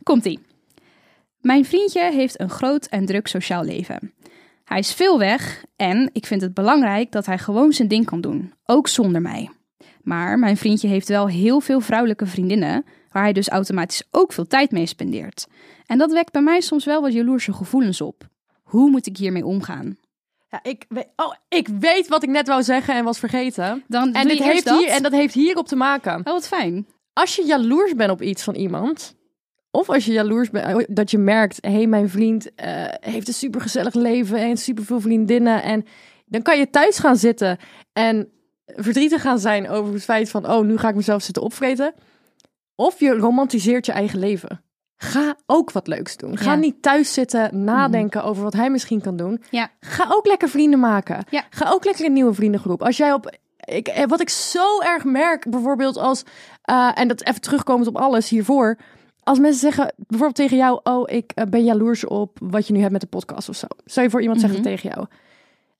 Komt-ie. 0.04 0.40
Mijn 1.42 1.66
vriendje 1.66 2.12
heeft 2.12 2.40
een 2.40 2.50
groot 2.50 2.86
en 2.86 3.06
druk 3.06 3.28
sociaal 3.28 3.64
leven. 3.64 4.14
Hij 4.66 4.80
is 4.80 4.94
veel 4.94 5.20
weg 5.20 5.64
en 5.76 6.10
ik 6.14 6.26
vind 6.26 6.42
het 6.42 6.54
belangrijk 6.54 7.12
dat 7.12 7.26
hij 7.26 7.38
gewoon 7.38 7.72
zijn 7.74 7.88
ding 7.88 8.06
kan 8.06 8.22
doen, 8.22 8.54
ook 8.66 8.88
zonder 8.88 9.22
mij. 9.22 9.50
Maar 10.06 10.40
mijn 10.40 10.58
vriendje 10.58 10.88
heeft 10.88 11.08
wel 11.08 11.28
heel 11.28 11.60
veel 11.60 11.80
vrouwelijke 11.80 12.26
vriendinnen, 12.26 12.86
waar 13.12 13.24
hij 13.24 13.34
dus 13.34 13.50
automatisch 13.50 14.04
ook 14.12 14.34
veel 14.34 14.48
tijd 14.48 14.72
mee 14.72 14.86
spendeert. 14.86 15.48
En 15.86 15.98
dat 15.98 16.12
wekt 16.12 16.32
bij 16.32 16.42
mij 16.42 16.62
soms 16.62 16.86
wel 16.86 17.02
wat 17.02 17.14
jaloerse 17.14 17.54
gevoelens 17.54 18.02
op. 18.02 18.28
Hoe 18.64 18.90
moet 18.90 19.06
ik 19.06 19.18
hiermee 19.18 19.46
omgaan? 19.46 19.98
Ja, 20.50 20.60
ik, 20.64 20.86
weet, 20.90 21.08
oh, 21.16 21.34
ik 21.48 21.68
weet 21.68 22.08
wat 22.08 22.24
ik 22.24 22.30
net 22.30 22.48
wou 22.48 22.64
zeggen 22.64 22.96
en 22.96 23.04
was 23.04 23.20
vergeten. 23.20 23.84
Dan 23.88 24.14
En, 24.14 24.28
dit 24.28 24.44
heeft 24.44 24.66
dat. 24.66 24.80
hier, 24.80 24.90
en 24.90 25.04
dat 25.04 25.12
heeft 25.12 25.34
hierop 25.34 25.68
te 25.68 25.76
maken. 25.76 26.18
Oh, 26.18 26.24
wat 26.24 26.48
fijn. 26.48 26.88
Als 27.14 27.36
je 27.36 27.44
jaloers 27.44 27.96
bent 27.96 28.12
op 28.12 28.22
iets 28.22 28.44
van 28.44 28.56
iemand, 28.56 29.16
of 29.72 29.90
als 29.90 30.06
je 30.06 30.12
jaloers 30.12 30.50
bent 30.50 30.96
dat 30.96 31.12
je 31.12 31.18
merkt, 31.18 31.58
hé, 31.62 31.72
hey, 31.72 31.88
mijn 31.88 32.10
vriend 32.10 32.56
eh, 32.56 32.86
heeft 33.00 33.28
een 33.28 33.34
supergezellig 33.34 33.94
leven 33.94 34.38
en 34.38 34.58
superveel 34.58 35.00
vriendinnen. 35.00 35.64
En 35.64 35.86
dan 36.26 36.42
kan 36.42 36.60
je 36.60 36.70
thuis 36.70 37.00
gaan 37.00 37.18
zitten 37.18 37.58
en 37.94 38.30
verdrietig 38.66 39.22
gaan 39.22 39.40
zijn 39.40 39.70
over 39.70 39.94
het 39.94 40.04
feit 40.04 40.30
van, 40.30 40.50
oh, 40.52 40.64
nu 40.66 40.78
ga 40.78 40.90
ik 40.90 40.96
mezelf 40.96 41.22
zitten 41.22 41.44
opvreten. 41.44 41.94
Of 42.76 43.00
je 43.00 43.10
romantiseert 43.14 43.86
je 43.86 43.92
eigen 43.92 44.20
leven. 44.20 44.64
Ga 44.98 45.36
ook 45.46 45.72
wat 45.72 45.88
leuks 45.88 46.18
doen. 46.18 46.38
Ga 46.38 46.52
Ja. 46.52 46.58
niet 46.58 46.82
thuis 46.82 47.14
zitten 47.14 47.64
nadenken 47.64 48.24
over 48.24 48.44
wat 48.44 48.54
hij 48.54 48.70
misschien 48.70 49.02
kan 49.02 49.16
doen. 49.18 49.42
Ja. 49.50 49.70
Ga 49.80 50.06
ook 50.10 50.26
lekker 50.26 50.50
vrienden 50.50 50.80
maken. 50.80 51.24
Ja. 51.30 51.44
Ga 51.50 51.70
ook 51.70 51.86
lekker 51.86 52.06
een 52.06 52.14
nieuwe 52.14 52.34
vriendengroep. 52.34 52.84
Als 52.84 52.98
jij 52.98 53.14
op. 53.14 53.38
Ik, 53.66 53.88
eh, 53.88 54.06
wat 54.08 54.22
ik 54.22 54.30
zo 54.30 54.80
erg 54.82 55.04
merk, 55.04 55.50
bijvoorbeeld 55.50 55.98
als. 55.98 56.24
eh, 56.62 56.92
en 56.96 57.08
dat 57.08 57.24
even 57.26 57.42
terugkomend 57.42 57.88
op 57.88 57.98
alles 57.98 58.30
hiervoor. 58.30 58.78
Als 59.24 59.40
mensen 59.40 59.60
zeggen 59.60 59.94
bijvoorbeeld 59.98 60.36
tegen 60.36 60.58
jou: 60.58 60.80
Oh, 60.84 61.04
ik 61.12 61.32
eh, 61.36 61.46
ben 61.46 61.64
jaloers 61.64 62.06
op 62.06 62.38
wat 62.42 62.68
je 62.68 62.74
nu 62.74 62.80
hebt 62.80 62.92
met 62.92 63.02
de 63.02 63.08
podcast 63.08 63.50
of 63.50 63.56
zo. 63.56 63.68
Stel 63.86 64.04
je 64.04 64.10
voor 64.10 64.22
iemand 64.22 64.40
zegt 64.40 64.54
het 64.54 64.64
tegen 64.64 64.90
jou. 64.90 65.06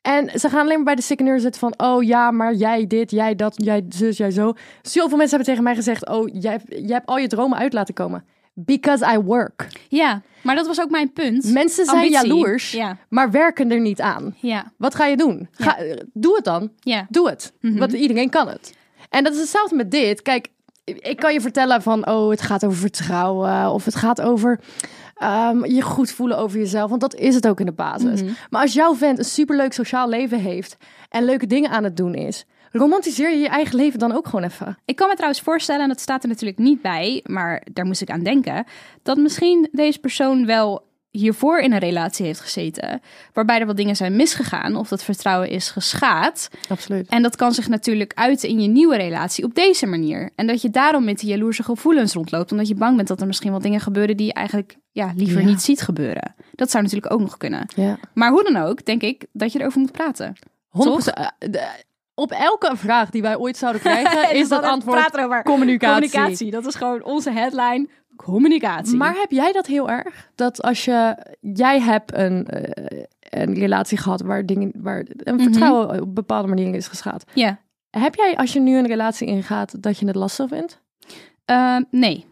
En 0.06 0.40
ze 0.40 0.50
gaan 0.50 0.60
alleen 0.62 0.76
maar 0.76 0.84
bij 0.84 0.96
de 0.96 1.02
secondeur 1.02 1.40
zitten 1.40 1.60
van: 1.60 1.74
Oh 1.78 2.04
ja, 2.04 2.32
maar 2.32 2.54
jij 2.54 2.88
dit, 2.88 3.12
jij 3.12 3.36
dat, 3.36 3.54
jij 3.56 3.86
zus, 3.90 4.18
jij 4.18 4.32
zo. 4.32 4.54
Zoveel 4.82 5.18
mensen 5.18 5.36
hebben 5.38 5.48
tegen 5.48 5.64
mij 5.64 5.76
gezegd: 5.76 6.08
Oh, 6.08 6.30
jij, 6.34 6.52
hebt- 6.52 6.66
jij 6.70 6.96
hebt 6.96 7.06
al 7.08 7.18
je 7.18 7.28
dromen 7.28 7.58
uit 7.58 7.74
laten 7.74 7.94
komen. 7.94 8.24
Because 8.54 9.14
I 9.14 9.18
work. 9.18 9.68
Ja, 9.90 10.22
maar 10.44 10.56
dat 10.56 10.68
was 10.68 10.82
ook 10.82 10.90
mijn 10.90 11.14
punt. 11.14 11.44
Mensen 11.54 11.86
zijn 11.86 11.98
Ambitie. 11.98 12.28
jaloers, 12.28 12.72
Ja, 12.72 12.98
maar 13.10 13.32
werken 13.32 13.72
er 13.72 13.80
niet 13.80 14.02
aan. 14.02 14.36
ja, 14.42 14.72
Wat 14.78 14.96
ga 14.96 15.06
je 15.06 15.18
doen? 15.18 15.48
Ga, 15.52 15.78
Doe 16.14 16.36
het 16.36 16.44
dan. 16.44 16.70
ja. 16.80 17.06
Doe 17.10 17.30
het. 17.30 17.54
Want 17.62 17.94
iedereen 17.94 18.30
kan 18.30 18.48
het. 18.48 18.74
En 19.10 19.24
dat 19.24 19.34
is 19.34 19.40
hetzelfde 19.40 19.76
met 19.76 19.92
dit. 19.92 20.22
Kijk, 20.22 20.48
ik 20.84 21.18
kan 21.18 21.34
je 21.34 21.42
vertellen 21.42 21.82
van, 21.82 22.08
oh, 22.08 22.30
het 22.30 22.42
gaat 22.42 22.66
over 22.66 22.78
vertrouwen. 22.78 23.72
Of 23.72 23.86
het 23.86 23.96
gaat 23.96 24.22
over 24.22 24.60
ehm, 25.16 25.66
je 25.66 25.82
goed 25.82 26.12
voelen 26.12 26.38
over 26.38 26.60
jezelf. 26.60 26.90
Want 26.90 27.02
dat 27.02 27.16
is 27.16 27.36
het 27.36 27.48
ook 27.48 27.60
in 27.60 27.66
de 27.66 27.72
basis. 27.72 28.22
Maar 28.50 28.62
als 28.62 28.74
jouw 28.74 28.96
vent 28.96 29.18
een 29.18 29.26
superleuk 29.26 29.74
sociaal 29.74 30.10
leven 30.10 30.40
heeft 30.40 30.78
en 31.10 31.26
leuke 31.26 31.48
dingen 31.48 31.70
aan 31.70 31.84
het 31.84 31.98
doen 31.98 32.14
is, 32.14 32.46
romantiseer 32.72 33.30
je 33.30 33.38
je 33.38 33.48
eigen 33.48 33.76
leven 33.76 34.00
dan 34.00 34.12
ook 34.12 34.26
gewoon 34.26 34.46
even. 34.46 34.78
Ik 34.86 34.96
kan 34.96 35.08
me 35.08 35.14
trouwens 35.14 35.42
voorstellen, 35.42 35.82
en 35.82 35.88
dat 35.88 36.00
staat 36.00 36.24
er 36.24 36.30
natuurlijk 36.30 36.60
niet 36.60 36.82
bij, 36.82 37.24
maar 37.24 37.68
daar 37.74 37.86
moest 37.86 38.02
ik 38.02 38.10
aan 38.10 38.24
denken, 38.24 38.66
dat 39.04 39.18
misschien 39.18 39.70
deze 39.72 40.00
persoon 40.00 40.46
wel 40.46 40.84
hiervoor 41.18 41.60
in 41.60 41.72
een 41.74 41.80
relatie 41.80 42.26
heeft 42.26 42.40
gezeten, 42.40 43.02
waarbij 43.34 43.60
er 43.60 43.66
wat 43.66 43.78
dingen 43.78 43.96
zijn 43.96 44.16
misgegaan 44.16 44.76
of 44.76 44.88
dat 44.88 45.04
vertrouwen 45.04 45.50
is 45.50 45.70
geschaad. 45.70 46.50
Absoluut. 46.70 47.08
En 47.10 47.22
dat 47.22 47.36
kan 47.36 47.52
zich 47.54 47.68
natuurlijk 47.68 48.12
uiten 48.16 48.50
in 48.50 48.60
je 48.60 48.68
nieuwe 48.68 48.98
relatie 48.98 49.44
op 49.44 49.56
deze 49.56 49.86
manier. 49.86 50.30
En 50.36 50.48
dat 50.48 50.62
je 50.62 50.70
daarom 50.70 51.04
met 51.04 51.20
die 51.20 51.30
jaloerse 51.30 51.64
gevoelens 51.64 52.14
rondloopt, 52.14 52.52
omdat 52.52 52.68
je 52.68 52.76
bang 52.76 52.96
bent 52.96 53.08
dat 53.08 53.22
er 53.22 53.28
misschien 53.28 53.52
wel 53.52 53.60
dingen 53.62 53.80
gebeuren 53.80 54.18
die 54.18 54.26
je 54.26 54.34
eigenlijk 54.34 54.76
ja, 54.92 55.12
liever 55.16 55.42
Ja. 55.42 55.48
niet 55.48 55.62
ziet 55.62 55.82
gebeuren. 55.82 56.36
Dat 56.56 56.72
zou 56.72 56.84
natuurlijk 56.84 57.14
ook 57.14 57.20
nog 57.20 57.38
kunnen. 57.38 57.68
Ja. 57.76 57.98
Maar 58.14 58.32
hoe 58.32 58.44
dan 58.52 58.56
ook, 58.64 58.86
denk 58.86 59.02
ik 59.02 59.26
dat 59.32 59.52
je 59.52 59.60
erover 59.60 59.80
moet 59.80 59.92
praten. 59.92 60.36
100%. 60.70 60.78
eh, 61.14 61.62
op 62.14 62.32
elke 62.32 62.72
vraag 62.76 63.10
die 63.10 63.22
wij 63.22 63.38
ooit 63.38 63.58
zouden 63.58 63.82
krijgen, 63.92 64.36
is 64.36 64.50
dat 64.50 64.64
antwoord 64.64 65.12
communicatie. 65.44 66.10
Communicatie, 66.10 66.52
dat 66.52 66.66
is 66.66 66.76
gewoon 66.76 67.04
onze 67.04 67.32
headline. 67.32 67.88
Communicatie. 68.16 68.98
Maar 68.98 69.16
heb 69.16 69.32
jij 69.32 69.52
dat 69.52 69.66
heel 69.66 69.90
erg? 69.90 70.30
Dat 70.36 70.62
als 70.62 70.86
je, 70.86 71.18
jij 71.40 71.80
hebt 71.82 72.14
een, 72.14 72.48
eh, 72.48 73.04
een 73.20 73.54
relatie 73.54 73.98
gehad 73.98 74.22
waar 74.22 74.46
dingen, 74.46 74.72
waar 74.76 75.06
een 75.18 75.40
vertrouwen 75.40 76.02
op 76.02 76.16
bepaalde 76.16 76.48
manieren 76.48 76.74
is 76.74 76.88
geschaad. 76.88 77.24
ja, 77.34 77.60
Heb 77.90 78.16
jij, 78.16 78.38
als 78.38 78.54
je 78.54 78.60
nu 78.60 78.78
een 78.78 78.88
relatie 78.88 79.28
ingaat, 79.28 79.84
dat 79.84 79.98
je 80.00 80.08
het 80.08 80.16
lastig 80.16 80.48
vindt? 80.48 80.82
Ehm, 81.46 81.84
nee. 81.92 82.26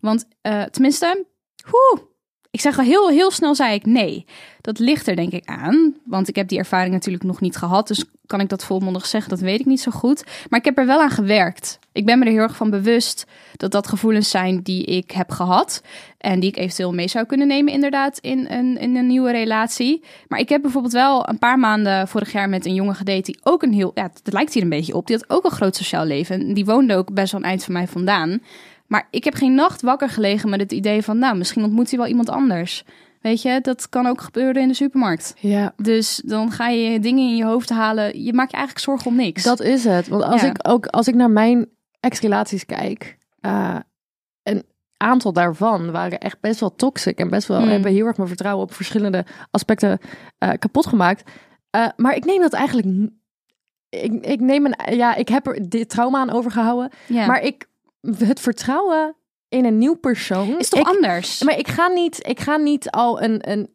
Want 0.00 0.26
eh, 0.40 0.62
tenminste, 0.62 1.24
hoe? 1.70 2.08
Ik 2.50 2.60
zeg 2.60 2.78
al 2.78 2.84
heel, 2.84 3.08
heel 3.08 3.30
snel 3.30 3.54
zei 3.54 3.74
ik 3.74 3.86
nee. 3.86 4.24
Dat 4.60 4.78
ligt 4.78 5.06
er 5.06 5.16
denk 5.16 5.32
ik 5.32 5.44
aan. 5.48 5.96
Want 6.04 6.28
ik 6.28 6.36
heb 6.36 6.48
die 6.48 6.58
ervaring 6.58 6.92
natuurlijk 6.92 7.24
nog 7.24 7.40
niet 7.40 7.56
gehad. 7.56 7.88
Dus 7.88 8.04
kan 8.26 8.40
ik 8.40 8.48
dat 8.48 8.64
volmondig 8.64 9.06
zeggen? 9.06 9.30
Dat 9.30 9.40
weet 9.40 9.60
ik 9.60 9.66
niet 9.66 9.80
zo 9.80 9.90
goed. 9.90 10.24
Maar 10.48 10.58
ik 10.58 10.64
heb 10.64 10.78
er 10.78 10.86
wel 10.86 11.00
aan 11.00 11.10
gewerkt. 11.10 11.78
Ik 12.00 12.06
ben 12.06 12.18
me 12.18 12.24
er 12.24 12.30
heel 12.30 12.40
erg 12.40 12.56
van 12.56 12.70
bewust 12.70 13.26
dat 13.56 13.70
dat 13.72 13.86
gevoelens 13.88 14.30
zijn 14.30 14.60
die 14.62 14.84
ik 14.84 15.10
heb 15.10 15.30
gehad. 15.30 15.82
En 16.18 16.40
die 16.40 16.48
ik 16.48 16.56
eventueel 16.56 16.92
mee 16.94 17.08
zou 17.08 17.26
kunnen 17.26 17.46
nemen 17.46 17.72
inderdaad 17.72 18.18
in 18.18 18.46
een, 18.50 18.78
in 18.78 18.96
een 18.96 19.06
nieuwe 19.06 19.30
relatie. 19.30 20.02
Maar 20.28 20.38
ik 20.38 20.48
heb 20.48 20.62
bijvoorbeeld 20.62 20.92
wel 20.92 21.28
een 21.28 21.38
paar 21.38 21.58
maanden 21.58 22.08
vorig 22.08 22.32
jaar 22.32 22.48
met 22.48 22.66
een 22.66 22.74
jongen 22.74 22.94
gedate 22.94 23.20
die 23.22 23.38
ook 23.42 23.62
een 23.62 23.72
heel... 23.72 23.90
Ja, 23.94 24.02
het 24.02 24.32
lijkt 24.32 24.54
hier 24.54 24.62
een 24.62 24.68
beetje 24.68 24.94
op. 24.94 25.06
Die 25.06 25.16
had 25.16 25.30
ook 25.30 25.44
een 25.44 25.50
groot 25.50 25.76
sociaal 25.76 26.04
leven. 26.04 26.40
En 26.40 26.54
die 26.54 26.64
woonde 26.64 26.94
ook 26.96 27.14
best 27.14 27.32
wel 27.32 27.40
een 27.40 27.46
eind 27.46 27.64
van 27.64 27.72
mij 27.72 27.86
vandaan. 27.86 28.40
Maar 28.86 29.08
ik 29.10 29.24
heb 29.24 29.34
geen 29.34 29.54
nacht 29.54 29.82
wakker 29.82 30.08
gelegen 30.08 30.48
met 30.50 30.60
het 30.60 30.72
idee 30.72 31.02
van... 31.02 31.18
nou, 31.18 31.36
misschien 31.36 31.64
ontmoet 31.64 31.90
hij 31.90 31.98
wel 31.98 32.08
iemand 32.08 32.30
anders. 32.30 32.84
Weet 33.20 33.42
je, 33.42 33.58
dat 33.62 33.88
kan 33.88 34.06
ook 34.06 34.20
gebeuren 34.20 34.62
in 34.62 34.68
de 34.68 34.74
supermarkt. 34.74 35.34
Ja, 35.38 35.72
Dus 35.76 36.22
dan 36.24 36.50
ga 36.50 36.68
je 36.68 37.00
dingen 37.00 37.28
in 37.28 37.36
je 37.36 37.44
hoofd 37.44 37.68
halen. 37.70 38.22
Je 38.22 38.32
maakt 38.32 38.50
je 38.50 38.56
eigenlijk 38.56 38.86
zorgen 38.86 39.06
om 39.06 39.16
niks. 39.16 39.42
dat 39.42 39.60
is 39.60 39.84
het. 39.84 40.08
Want 40.08 40.22
als 40.22 40.40
Ja. 40.42 40.48
ik 40.48 40.68
ook 40.68 40.86
als 40.86 41.08
ik 41.08 41.14
naar 41.14 41.30
mijn 41.30 41.66
ex-relaties 42.00 42.66
kijk, 42.66 43.16
eh, 43.40 43.76
een 44.42 44.64
aantal 44.96 45.32
daarvan 45.32 45.90
waren 45.90 46.18
echt 46.18 46.40
best 46.40 46.60
wel 46.60 46.74
toxic 46.74 47.18
en 47.18 47.30
best 47.30 47.48
wel 47.48 47.60
Mm. 47.60 47.68
hebben 47.68 47.92
heel 47.92 48.06
erg 48.06 48.16
mijn 48.16 48.28
vertrouwen 48.28 48.64
op 48.64 48.74
verschillende 48.74 49.24
aspecten 49.50 49.98
eh, 50.38 50.50
kapot 50.58 50.86
gemaakt. 50.86 51.30
Eh, 51.70 51.88
maar 51.96 52.14
ik 52.16 52.24
neem 52.24 52.40
dat 52.40 52.52
eigenlijk. 52.52 53.10
Ik, 53.88 54.12
ik 54.26 54.40
neem 54.40 54.66
een, 54.66 54.96
ja, 54.96 55.14
ik 55.14 55.28
heb 55.28 55.46
er 55.46 55.68
dit 55.68 55.88
trauma 55.88 56.18
aan 56.18 56.30
overgehouden. 56.30 56.90
Maar 57.08 57.42
ik, 57.42 57.68
het 58.18 58.40
vertrouwen 58.40 59.16
in 59.48 59.64
een 59.64 59.78
nieuw 59.78 59.94
persoon. 59.94 60.58
is 60.58 60.68
toch 60.68 60.80
ik, 60.80 60.86
anders? 60.86 61.42
Maar 61.42 61.58
ik 61.58 61.68
ga 61.68 61.88
niet, 61.88 62.26
ik 62.26 62.40
ga 62.40 62.56
niet 62.56 62.90
al 62.90 63.22
een, 63.22 63.50
een. 63.50 63.70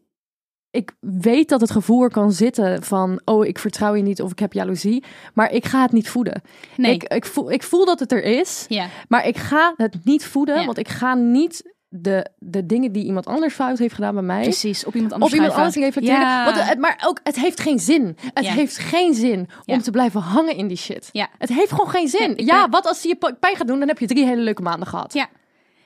Ik 0.75 0.91
weet 0.99 1.49
dat 1.49 1.61
het 1.61 1.71
gevoel 1.71 2.03
er 2.03 2.09
kan 2.09 2.31
zitten 2.31 2.83
van, 2.83 3.21
oh, 3.25 3.45
ik 3.45 3.59
vertrouw 3.59 3.93
je 3.95 4.03
niet 4.03 4.21
of 4.21 4.31
ik 4.31 4.39
heb 4.39 4.53
jaloezie, 4.53 5.03
maar 5.33 5.51
ik 5.51 5.65
ga 5.65 5.81
het 5.81 5.91
niet 5.91 6.09
voeden. 6.09 6.41
nee. 6.77 6.93
Ik, 6.93 7.03
ik, 7.03 7.25
voel, 7.25 7.51
ik 7.51 7.63
voel 7.63 7.85
dat 7.85 7.99
het 7.99 8.11
er 8.11 8.23
is, 8.23 8.65
ja. 8.67 8.87
maar 9.07 9.27
ik 9.27 9.37
ga 9.37 9.73
het 9.77 9.97
niet 10.03 10.25
voeden, 10.25 10.59
Ja. 10.59 10.65
want 10.65 10.77
ik 10.77 10.87
ga 10.87 11.13
niet 11.13 11.73
de, 11.87 12.29
de 12.39 12.65
dingen 12.65 12.91
die 12.91 13.05
iemand 13.05 13.25
anders 13.25 13.53
fout 13.53 13.77
heeft 13.77 13.93
gedaan 13.95 14.13
bij 14.13 14.23
mij, 14.23 14.41
Precies, 14.41 14.85
op 14.85 14.93
iemand 14.95 15.13
anders 15.13 15.31
op 15.31 15.37
iemand 15.37 15.57
anders 15.57 15.75
reflecteren. 15.75 16.19
Ja. 16.21 16.45
Want 16.45 16.69
het, 16.69 16.79
maar 16.79 17.03
ook, 17.05 17.19
het 17.23 17.35
heeft 17.35 17.59
geen 17.59 17.79
zin. 17.79 18.17
Het 18.33 18.45
Ja. 18.45 18.51
heeft 18.53 18.77
geen 18.77 19.13
zin 19.13 19.47
Ja. 19.65 19.73
om 19.75 19.81
te 19.81 19.91
blijven 19.91 20.21
hangen 20.21 20.55
in 20.55 20.67
die 20.67 20.77
shit. 20.77 21.09
Ja. 21.11 21.27
Het 21.37 21.49
heeft 21.49 21.71
gewoon 21.71 21.89
geen 21.89 22.07
zin. 22.07 22.33
Ja, 22.35 22.61
ben- 22.61 22.71
wat 22.71 22.87
als 22.87 23.01
die 23.01 23.17
je 23.19 23.33
pijn 23.39 23.55
gaat 23.55 23.67
doen, 23.67 23.79
dan 23.79 23.87
heb 23.87 23.99
je 23.99 24.07
drie 24.07 24.25
hele 24.25 24.41
leuke 24.41 24.61
maanden 24.61 24.87
gehad. 24.87 25.13
Ja. 25.13 25.27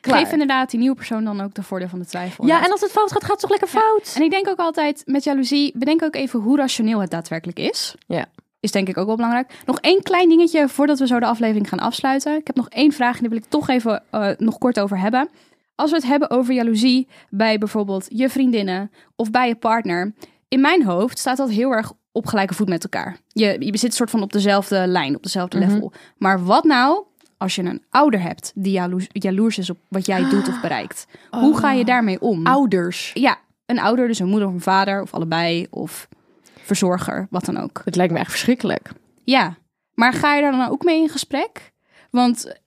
Klaar. 0.02 0.20
Geef 0.20 0.32
inderdaad 0.32 0.70
die 0.70 0.80
nieuwe 0.80 0.96
persoon 0.96 1.24
dan 1.24 1.42
ook 1.42 1.54
de 1.54 1.64
voordeel 1.64 1.88
van 1.90 2.00
de 2.00 2.06
twijfel. 2.06 2.46
Ja, 2.46 2.64
en 2.66 2.72
als 2.72 2.82
het 2.82 2.92
fout 2.92 3.12
gaat, 3.12 3.22
gaat 3.24 3.32
het 3.32 3.40
toch 3.40 3.50
lekker 3.50 3.68
fout? 3.68 4.14
En 4.16 4.22
ik 4.22 4.32
denk 4.32 4.48
ook 4.48 4.58
altijd 4.60 5.02
met 5.06 5.24
jaloezie, 5.24 5.72
bedenk 5.78 6.04
ook 6.04 6.16
even 6.16 6.40
hoe 6.40 6.58
rationeel 6.58 7.00
het 7.00 7.12
daadwerkelijk 7.12 7.60
is. 7.60 7.96
Ja. 8.08 8.26
Is 8.60 8.72
denk 8.72 8.88
ik 8.88 8.98
ook 8.98 9.06
wel 9.06 9.16
belangrijk. 9.16 9.52
Nog 9.66 9.80
één 9.80 10.04
klein 10.04 10.30
dingetje 10.30 10.68
voordat 10.70 11.00
we 11.00 11.08
zo 11.08 11.20
de 11.20 11.26
aflevering 11.26 11.70
gaan 11.70 11.80
afsluiten. 11.80 12.36
Ik 12.38 12.48
heb 12.48 12.56
nog 12.56 12.70
één 12.70 12.92
vraag 12.92 13.14
en 13.16 13.20
die 13.20 13.30
wil 13.30 13.38
ik 13.38 13.46
toch 13.50 13.70
even 13.70 14.04
eh, 14.10 14.30
nog 14.38 14.58
kort 14.58 14.80
over 14.80 15.00
hebben. 15.00 15.30
Als 15.76 15.90
we 15.90 15.96
het 15.96 16.06
hebben 16.06 16.30
over 16.30 16.54
jaloezie 16.54 17.08
bij 17.30 17.58
bijvoorbeeld 17.58 18.06
je 18.10 18.30
vriendinnen 18.30 18.92
of 19.16 19.32
bij 19.32 19.48
je 19.48 19.56
partner. 19.56 20.14
In 20.48 20.62
mijn 20.62 20.84
hoofd 20.84 21.20
staat 21.20 21.38
dat 21.38 21.50
heel 21.50 21.72
erg 21.72 21.92
op 22.12 22.26
gelijke 22.26 22.54
voet 22.54 22.70
met 22.70 22.84
elkaar. 22.84 23.18
Je, 23.28 23.56
je 23.60 23.78
zit 23.78 23.94
soort 23.94 24.10
van 24.10 24.22
op 24.22 24.32
dezelfde 24.34 24.88
lijn, 24.88 25.16
op 25.16 25.24
dezelfde 25.24 25.58
Mhm. 25.60 25.70
level. 25.72 25.92
Maar 26.18 26.44
wat 26.44 26.64
nou 26.64 27.04
als 27.40 27.56
je 27.56 27.64
een 27.64 27.84
ouder 27.90 28.22
hebt 28.22 28.52
die 28.56 28.72
jaloers, 28.72 29.08
jaloers 29.12 29.58
is 29.58 29.70
op 29.70 29.78
wat 29.88 30.06
jij 30.06 30.30
doet 30.30 30.48
of 30.48 30.62
bereikt? 30.68 31.08
Hoe 31.30 31.58
ga 31.58 31.72
je 31.72 31.86
daarmee 31.86 32.22
om? 32.22 32.46
Ouders. 32.46 33.12
Ja, 33.14 33.38
een 33.66 33.80
ouder, 33.80 34.08
dus 34.08 34.20
een 34.20 34.28
moeder 34.28 34.48
of 34.48 34.54
een 34.54 34.62
vader, 34.62 35.02
of 35.02 35.14
allebei, 35.14 35.68
of 35.70 36.08
verzorger, 36.44 37.28
wat 37.30 37.46
dan 37.46 37.58
ook. 37.58 37.82
Het 37.86 37.96
lijkt 37.96 38.14
me 38.14 38.20
echt 38.20 38.30
verschrikkelijk. 38.30 38.92
Ja, 39.24 39.58
maar 39.94 40.14
ga 40.14 40.36
je 40.36 40.42
daar 40.42 40.52
dan 40.52 40.70
ook 40.70 40.84
mee 40.84 41.02
in 41.02 41.10
gesprek? 41.10 41.72
Want 42.12 42.60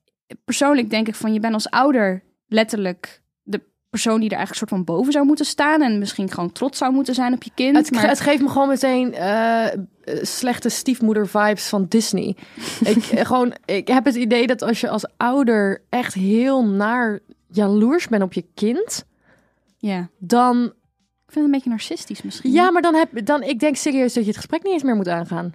persoonlijk 0.45 0.91
denk 0.91 1.09
ik 1.09 1.15
van 1.15 1.33
je 1.33 1.41
bent 1.41 1.55
als 1.55 1.71
ouder 1.71 2.23
letterlijk 2.47 3.22
persoon 3.93 4.21
die 4.21 4.31
er 4.31 4.37
eigenlijk 4.37 4.59
soort 4.59 4.83
van 4.83 4.95
boven 4.95 5.13
zou 5.13 5.27
moeten 5.27 5.45
staan 5.45 5.83
en 5.83 5.99
misschien 5.99 6.31
gewoon 6.31 6.53
trots 6.53 6.79
zou 6.79 6.93
moeten 6.93 7.15
zijn 7.15 7.33
op 7.33 7.43
je 7.43 7.51
kind. 7.55 7.77
Het, 7.77 7.91
maar... 7.91 8.09
het 8.09 8.21
geeft 8.21 8.43
me 8.43 8.49
gewoon 8.49 8.69
meteen 8.69 9.15
eh, 9.15 9.67
slechte 10.23 10.69
stiefmoeder-vibes 10.69 11.69
van 11.69 11.87
Disney. 11.89 12.37
ik, 12.95 13.05
eh, 13.05 13.27
gewoon, 13.27 13.55
ik 13.65 13.89
heb 13.89 14.05
het 14.05 14.15
idee 14.15 14.47
dat 14.47 14.63
als 14.63 14.81
je 14.81 14.89
als 14.89 15.07
ouder 15.17 15.83
echt 15.89 16.15
heel 16.15 16.65
naar 16.67 17.19
jaloers 17.47 18.09
bent 18.09 18.23
op 18.23 18.33
je 18.33 18.45
kind, 18.55 19.05
ja, 19.77 20.09
dan... 20.19 20.65
ik 20.65 21.33
vind 21.33 21.35
het 21.35 21.45
een 21.45 21.51
beetje 21.51 21.71
narcistisch 21.71 22.23
misschien. 22.23 22.53
Ja, 22.53 22.71
maar 22.71 22.83
dan 22.83 22.95
heb 22.95 23.27
dan 23.27 23.43
ik 23.43 23.59
denk 23.59 23.77
serieus 23.77 24.13
dat 24.13 24.23
je 24.23 24.29
het 24.29 24.39
gesprek 24.39 24.63
niet 24.63 24.73
eens 24.73 24.83
meer 24.83 24.97
moet 24.97 25.09
aangaan. 25.09 25.53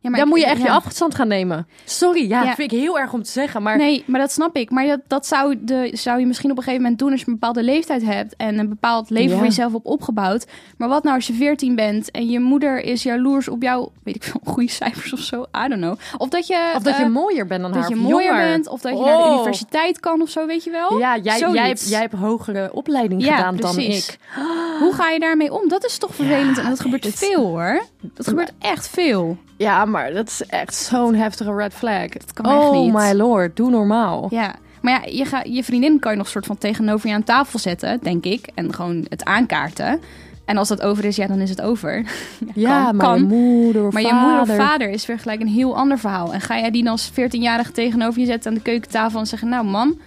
Ja, 0.00 0.12
maar 0.12 0.20
dan 0.20 0.28
ik- 0.28 0.34
moet 0.34 0.44
je 0.44 0.50
echt 0.50 0.60
ja. 0.62 0.66
je 0.66 0.70
afstand 0.86 1.14
gaan 1.14 1.28
nemen. 1.28 1.66
Sorry, 1.84 2.28
ja, 2.28 2.40
Ja. 2.40 2.46
dat 2.46 2.54
vind 2.54 2.72
ik 2.72 2.78
heel 2.78 2.98
erg 2.98 3.12
om 3.12 3.22
te 3.22 3.30
zeggen, 3.30 3.62
maar... 3.62 3.76
Nee, 3.76 4.02
maar 4.06 4.20
dat 4.20 4.32
snap 4.32 4.56
ik. 4.56 4.70
Maar 4.70 4.86
dat, 4.86 5.00
dat 5.06 5.26
zou, 5.26 5.56
de, 5.60 5.90
zou 5.92 6.20
je 6.20 6.26
misschien 6.26 6.50
op 6.50 6.56
een 6.56 6.62
gegeven 6.62 6.82
moment 6.82 7.00
doen 7.00 7.10
als 7.10 7.20
je 7.20 7.26
een 7.26 7.32
bepaalde 7.32 7.62
leeftijd 7.62 8.02
hebt 8.02 8.36
en 8.36 8.58
een 8.58 8.68
bepaald 8.68 9.10
leven 9.10 9.30
Ja. 9.30 9.36
voor 9.36 9.44
jezelf 9.46 9.74
op 9.74 9.86
opgebouwd. 9.86 10.46
Maar 10.78 10.88
wat 10.88 11.02
nou 11.02 11.16
als 11.16 11.26
je 11.26 11.32
14 11.32 11.74
bent 11.74 12.10
en 12.10 12.28
je 12.28 12.40
moeder 12.40 12.80
is 12.80 13.02
jaloers 13.02 13.48
op 13.48 13.62
jouw, 13.62 13.92
weet 14.02 14.14
ik 14.16 14.22
veel, 14.22 14.40
goede 14.52 14.70
cijfers 14.70 15.12
of 15.12 15.18
zo, 15.20 15.42
I 15.42 15.68
don't 15.68 15.80
know. 15.80 15.98
Of 16.18 16.28
dat 16.28 16.46
je, 16.46 16.72
Of 16.76 16.82
dat 16.82 16.96
je 16.96 17.02
eh, 17.02 17.08
mooier 17.10 17.46
bent 17.46 17.62
dan 17.62 17.72
haar. 17.72 17.80
dat 17.80 17.90
je 17.90 17.96
of 17.96 18.02
mooier 18.10 18.30
jonger. 18.34 18.48
bent, 18.48 18.68
of 18.68 18.80
dat 18.80 18.98
je 18.98 19.04
naar 19.04 19.16
de 19.16 19.22
Oh. 19.22 19.34
universiteit 19.34 20.00
kan 20.00 20.20
of 20.22 20.28
zo, 20.28 20.46
weet 20.46 20.64
je 20.64 20.70
wel? 20.70 20.98
Ja, 20.98 21.16
jij, 21.18 21.38
jij, 21.38 21.66
hebt, 21.66 21.88
jij 21.88 22.00
hebt 22.00 22.14
hogere 22.14 22.70
opleiding 22.72 23.24
gedaan 23.24 23.56
precies. 23.56 24.06
dan 24.06 24.44
ik. 24.44 24.48
Hoe 24.78 24.92
ga 24.94 25.10
je 25.10 25.18
daarmee 25.20 25.52
om? 25.52 25.68
Dat 25.68 25.84
is 25.84 25.98
toch 25.98 26.14
vervelend 26.14 26.58
en 26.58 26.68
dat 26.68 26.80
gebeurt 26.80 27.04
het- 27.04 27.14
veel 27.14 27.44
hoor. 27.46 27.82
Dat 28.00 28.28
gebeurt 28.28 28.52
echt 28.58 28.88
veel. 28.88 29.36
Ja, 29.56 29.84
maar 29.84 30.12
dat 30.12 30.26
is 30.28 30.42
echt 30.46 30.74
zo'n 30.74 31.14
heftige 31.14 31.54
red 31.54 31.74
flag. 31.74 32.08
Dat 32.08 32.32
kan 32.32 32.44
echt 32.44 32.54
oh 32.54 32.72
niet. 32.72 32.92
my 32.92 33.12
lord, 33.12 33.56
doe 33.56 33.70
normaal. 33.70 34.26
Ja, 34.30 34.54
maar 34.80 34.92
ja, 34.92 35.12
je, 35.12 35.24
ga, 35.24 35.42
je 35.44 35.64
vriendin 35.64 35.98
kan 35.98 36.12
je 36.12 36.18
nog 36.18 36.28
soort 36.28 36.46
van 36.46 36.58
tegenover 36.58 37.08
je 37.08 37.14
aan 37.14 37.24
tafel 37.24 37.58
zetten, 37.58 37.98
denk 38.02 38.24
ik. 38.24 38.48
En 38.54 38.74
gewoon 38.74 39.06
het 39.08 39.24
aankaarten. 39.24 40.00
En 40.44 40.56
als 40.56 40.68
dat 40.68 40.82
over 40.82 41.04
is, 41.04 41.16
ja, 41.16 41.26
dan 41.26 41.40
is 41.40 41.50
het 41.50 41.62
over. 41.62 42.04
Ja, 42.54 42.84
kan, 42.84 42.96
maar 42.96 43.06
kan. 43.06 43.18
je 43.18 43.24
moeder 43.24 43.86
of 43.86 43.92
Maar 43.92 44.02
je 44.02 44.08
vader. 44.08 44.28
moeder 44.28 44.54
of 44.54 44.68
vader 44.68 44.88
is 44.90 45.06
weer 45.06 45.18
gelijk 45.18 45.40
een 45.40 45.48
heel 45.48 45.76
ander 45.76 45.98
verhaal. 45.98 46.32
En 46.32 46.40
ga 46.40 46.58
jij 46.58 46.70
die 46.70 46.82
dan 46.82 46.92
als 46.92 47.10
14-jarige 47.10 47.72
tegenover 47.72 48.20
je 48.20 48.26
zetten 48.26 48.50
aan 48.50 48.56
de 48.56 48.62
keukentafel 48.62 49.20
en 49.20 49.26
zeggen... 49.26 49.48
Nou, 49.48 49.64
mam, 49.64 49.98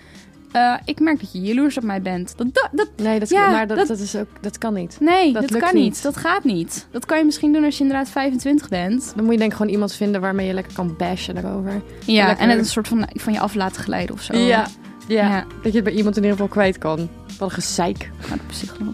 eh, 0.52 0.74
ik 0.86 1.00
merk 1.00 1.20
dat 1.20 1.32
je 1.32 1.42
jaloers 1.42 1.78
op 1.78 1.84
mij 1.84 2.02
bent. 2.02 2.34
Dat, 2.38 2.48
dat, 2.54 2.70
dat- 2.72 2.90
Nee, 2.98 3.20
dat, 3.20 3.30
Ja, 3.30 3.50
maar 3.50 3.68
dat, 3.68 3.88
dat- 3.88 4.00
is 4.00 4.16
ook, 4.16 4.28
dat 4.42 4.58
kan 4.58 4.74
niet. 4.74 4.98
nee, 5.00 5.34
Dat 5.34 5.46
kan 5.46 5.74
niet. 5.76 5.84
niet. 5.84 6.04
Dat 6.04 6.18
gaat 6.18 6.44
niet. 6.44 6.88
Dat 6.92 7.06
kan 7.06 7.18
je 7.18 7.26
misschien 7.26 7.54
doen 7.54 7.64
als 7.64 7.78
je 7.78 7.84
inderdaad 7.84 8.10
25 8.10 8.70
bent. 8.70 9.12
Dan 9.16 9.24
moet 9.24 9.34
je 9.34 9.40
denk 9.40 9.52
ik 9.52 9.58
gewoon 9.58 9.72
iemand 9.72 9.94
vinden 9.94 10.22
waarmee 10.22 10.48
je 10.48 10.54
lekker 10.54 10.74
kan 10.74 10.96
bashen 10.98 11.36
daarover. 11.36 11.82
Ja, 12.06 12.26
Lekker. 12.26 12.44
en 12.44 12.50
het 12.50 12.60
een 12.60 12.66
soort 12.66 12.88
van, 12.88 13.08
van 13.14 13.34
je 13.34 13.40
af 13.40 13.56
laten 13.56 13.82
glijden 13.82 14.16
of 14.16 14.22
zo. 14.22 14.38
Ja, 14.38 14.46
ja, 14.48 14.68
Ja. 15.08 15.46
dat 15.64 15.72
je 15.72 15.78
het 15.78 15.84
bij 15.84 15.94
iemand 15.94 16.16
in 16.18 16.22
ieder 16.24 16.38
geval 16.38 16.52
kwijt 16.54 16.78
kan. 16.78 17.10
Wat 17.38 17.50
een 17.50 17.54
gezeik. 17.56 18.12
Naar 18.30 18.38
de 18.38 18.44
psycholoog. 18.48 18.94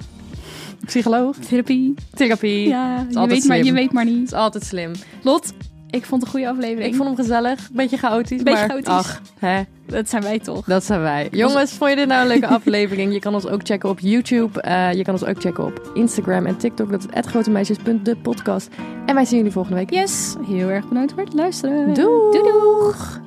Psycholoog, 0.86 1.36
Therapie. 1.38 1.94
therapie. 2.14 2.68
Ja, 2.68 3.06
je 3.10 3.28
weet, 3.28 3.46
maar, 3.48 3.64
je 3.64 3.74
weet 3.74 3.92
maar 3.92 4.06
Het 4.06 4.14
niet. 4.14 4.24
is 4.28 4.34
altijd 4.34 4.64
slim. 4.66 4.92
Lot, 5.24 5.54
ik 5.96 6.06
vond 6.06 6.22
het 6.22 6.34
een 6.34 6.40
goede 6.40 6.50
aflevering. 6.56 6.86
Ik 6.92 6.96
vond 6.96 7.08
hem 7.08 7.18
gezellig, 7.18 7.70
beetje 7.72 7.98
chaotisch. 7.98 8.44
Beetje 8.44 8.60
maar, 8.60 8.70
chaotisch. 8.70 8.88
Ach, 8.88 9.22
hè, 9.40 9.62
Dat 9.86 10.10
zijn 10.10 10.24
wij 10.24 10.40
toch? 10.40 10.66
dat 10.66 10.84
zijn 10.84 11.02
wij. 11.02 11.28
Jongens, 11.32 11.72
vond 11.72 11.90
je 11.90 11.96
dit 11.96 12.08
nou 12.08 12.22
een 12.22 12.28
leuke 12.28 12.48
aflevering? 12.58 13.14
Je 13.14 13.20
kan 13.20 13.34
ons 13.34 13.48
ook 13.48 13.60
checken 13.64 13.90
op 13.90 14.00
YouTube. 14.00 14.62
Eh, 14.62 14.94
je 14.94 15.04
kan 15.04 15.14
ons 15.14 15.26
ook 15.26 15.42
checken 15.42 15.66
op 15.66 15.92
Instagram 15.94 16.46
en 16.46 16.58
TikTok. 16.58 16.92
Dat 16.92 17.06
is 17.14 17.22
grotemeisjes.de 17.26 18.16
podcast. 18.16 18.70
En 19.06 19.16
wij 19.16 19.26
zien 19.26 19.38
jullie 19.38 19.52
volgende 19.54 19.78
week. 19.78 19.90
Yes, 19.94 20.36
heel 20.48 20.70
erg 20.70 20.88
bedankt 20.88 21.14
voor 21.14 21.24
het 21.24 21.34
luisteren. 21.34 21.94
Doeg! 21.94 22.34
Doei 22.34 22.52
doeg! 22.52 23.22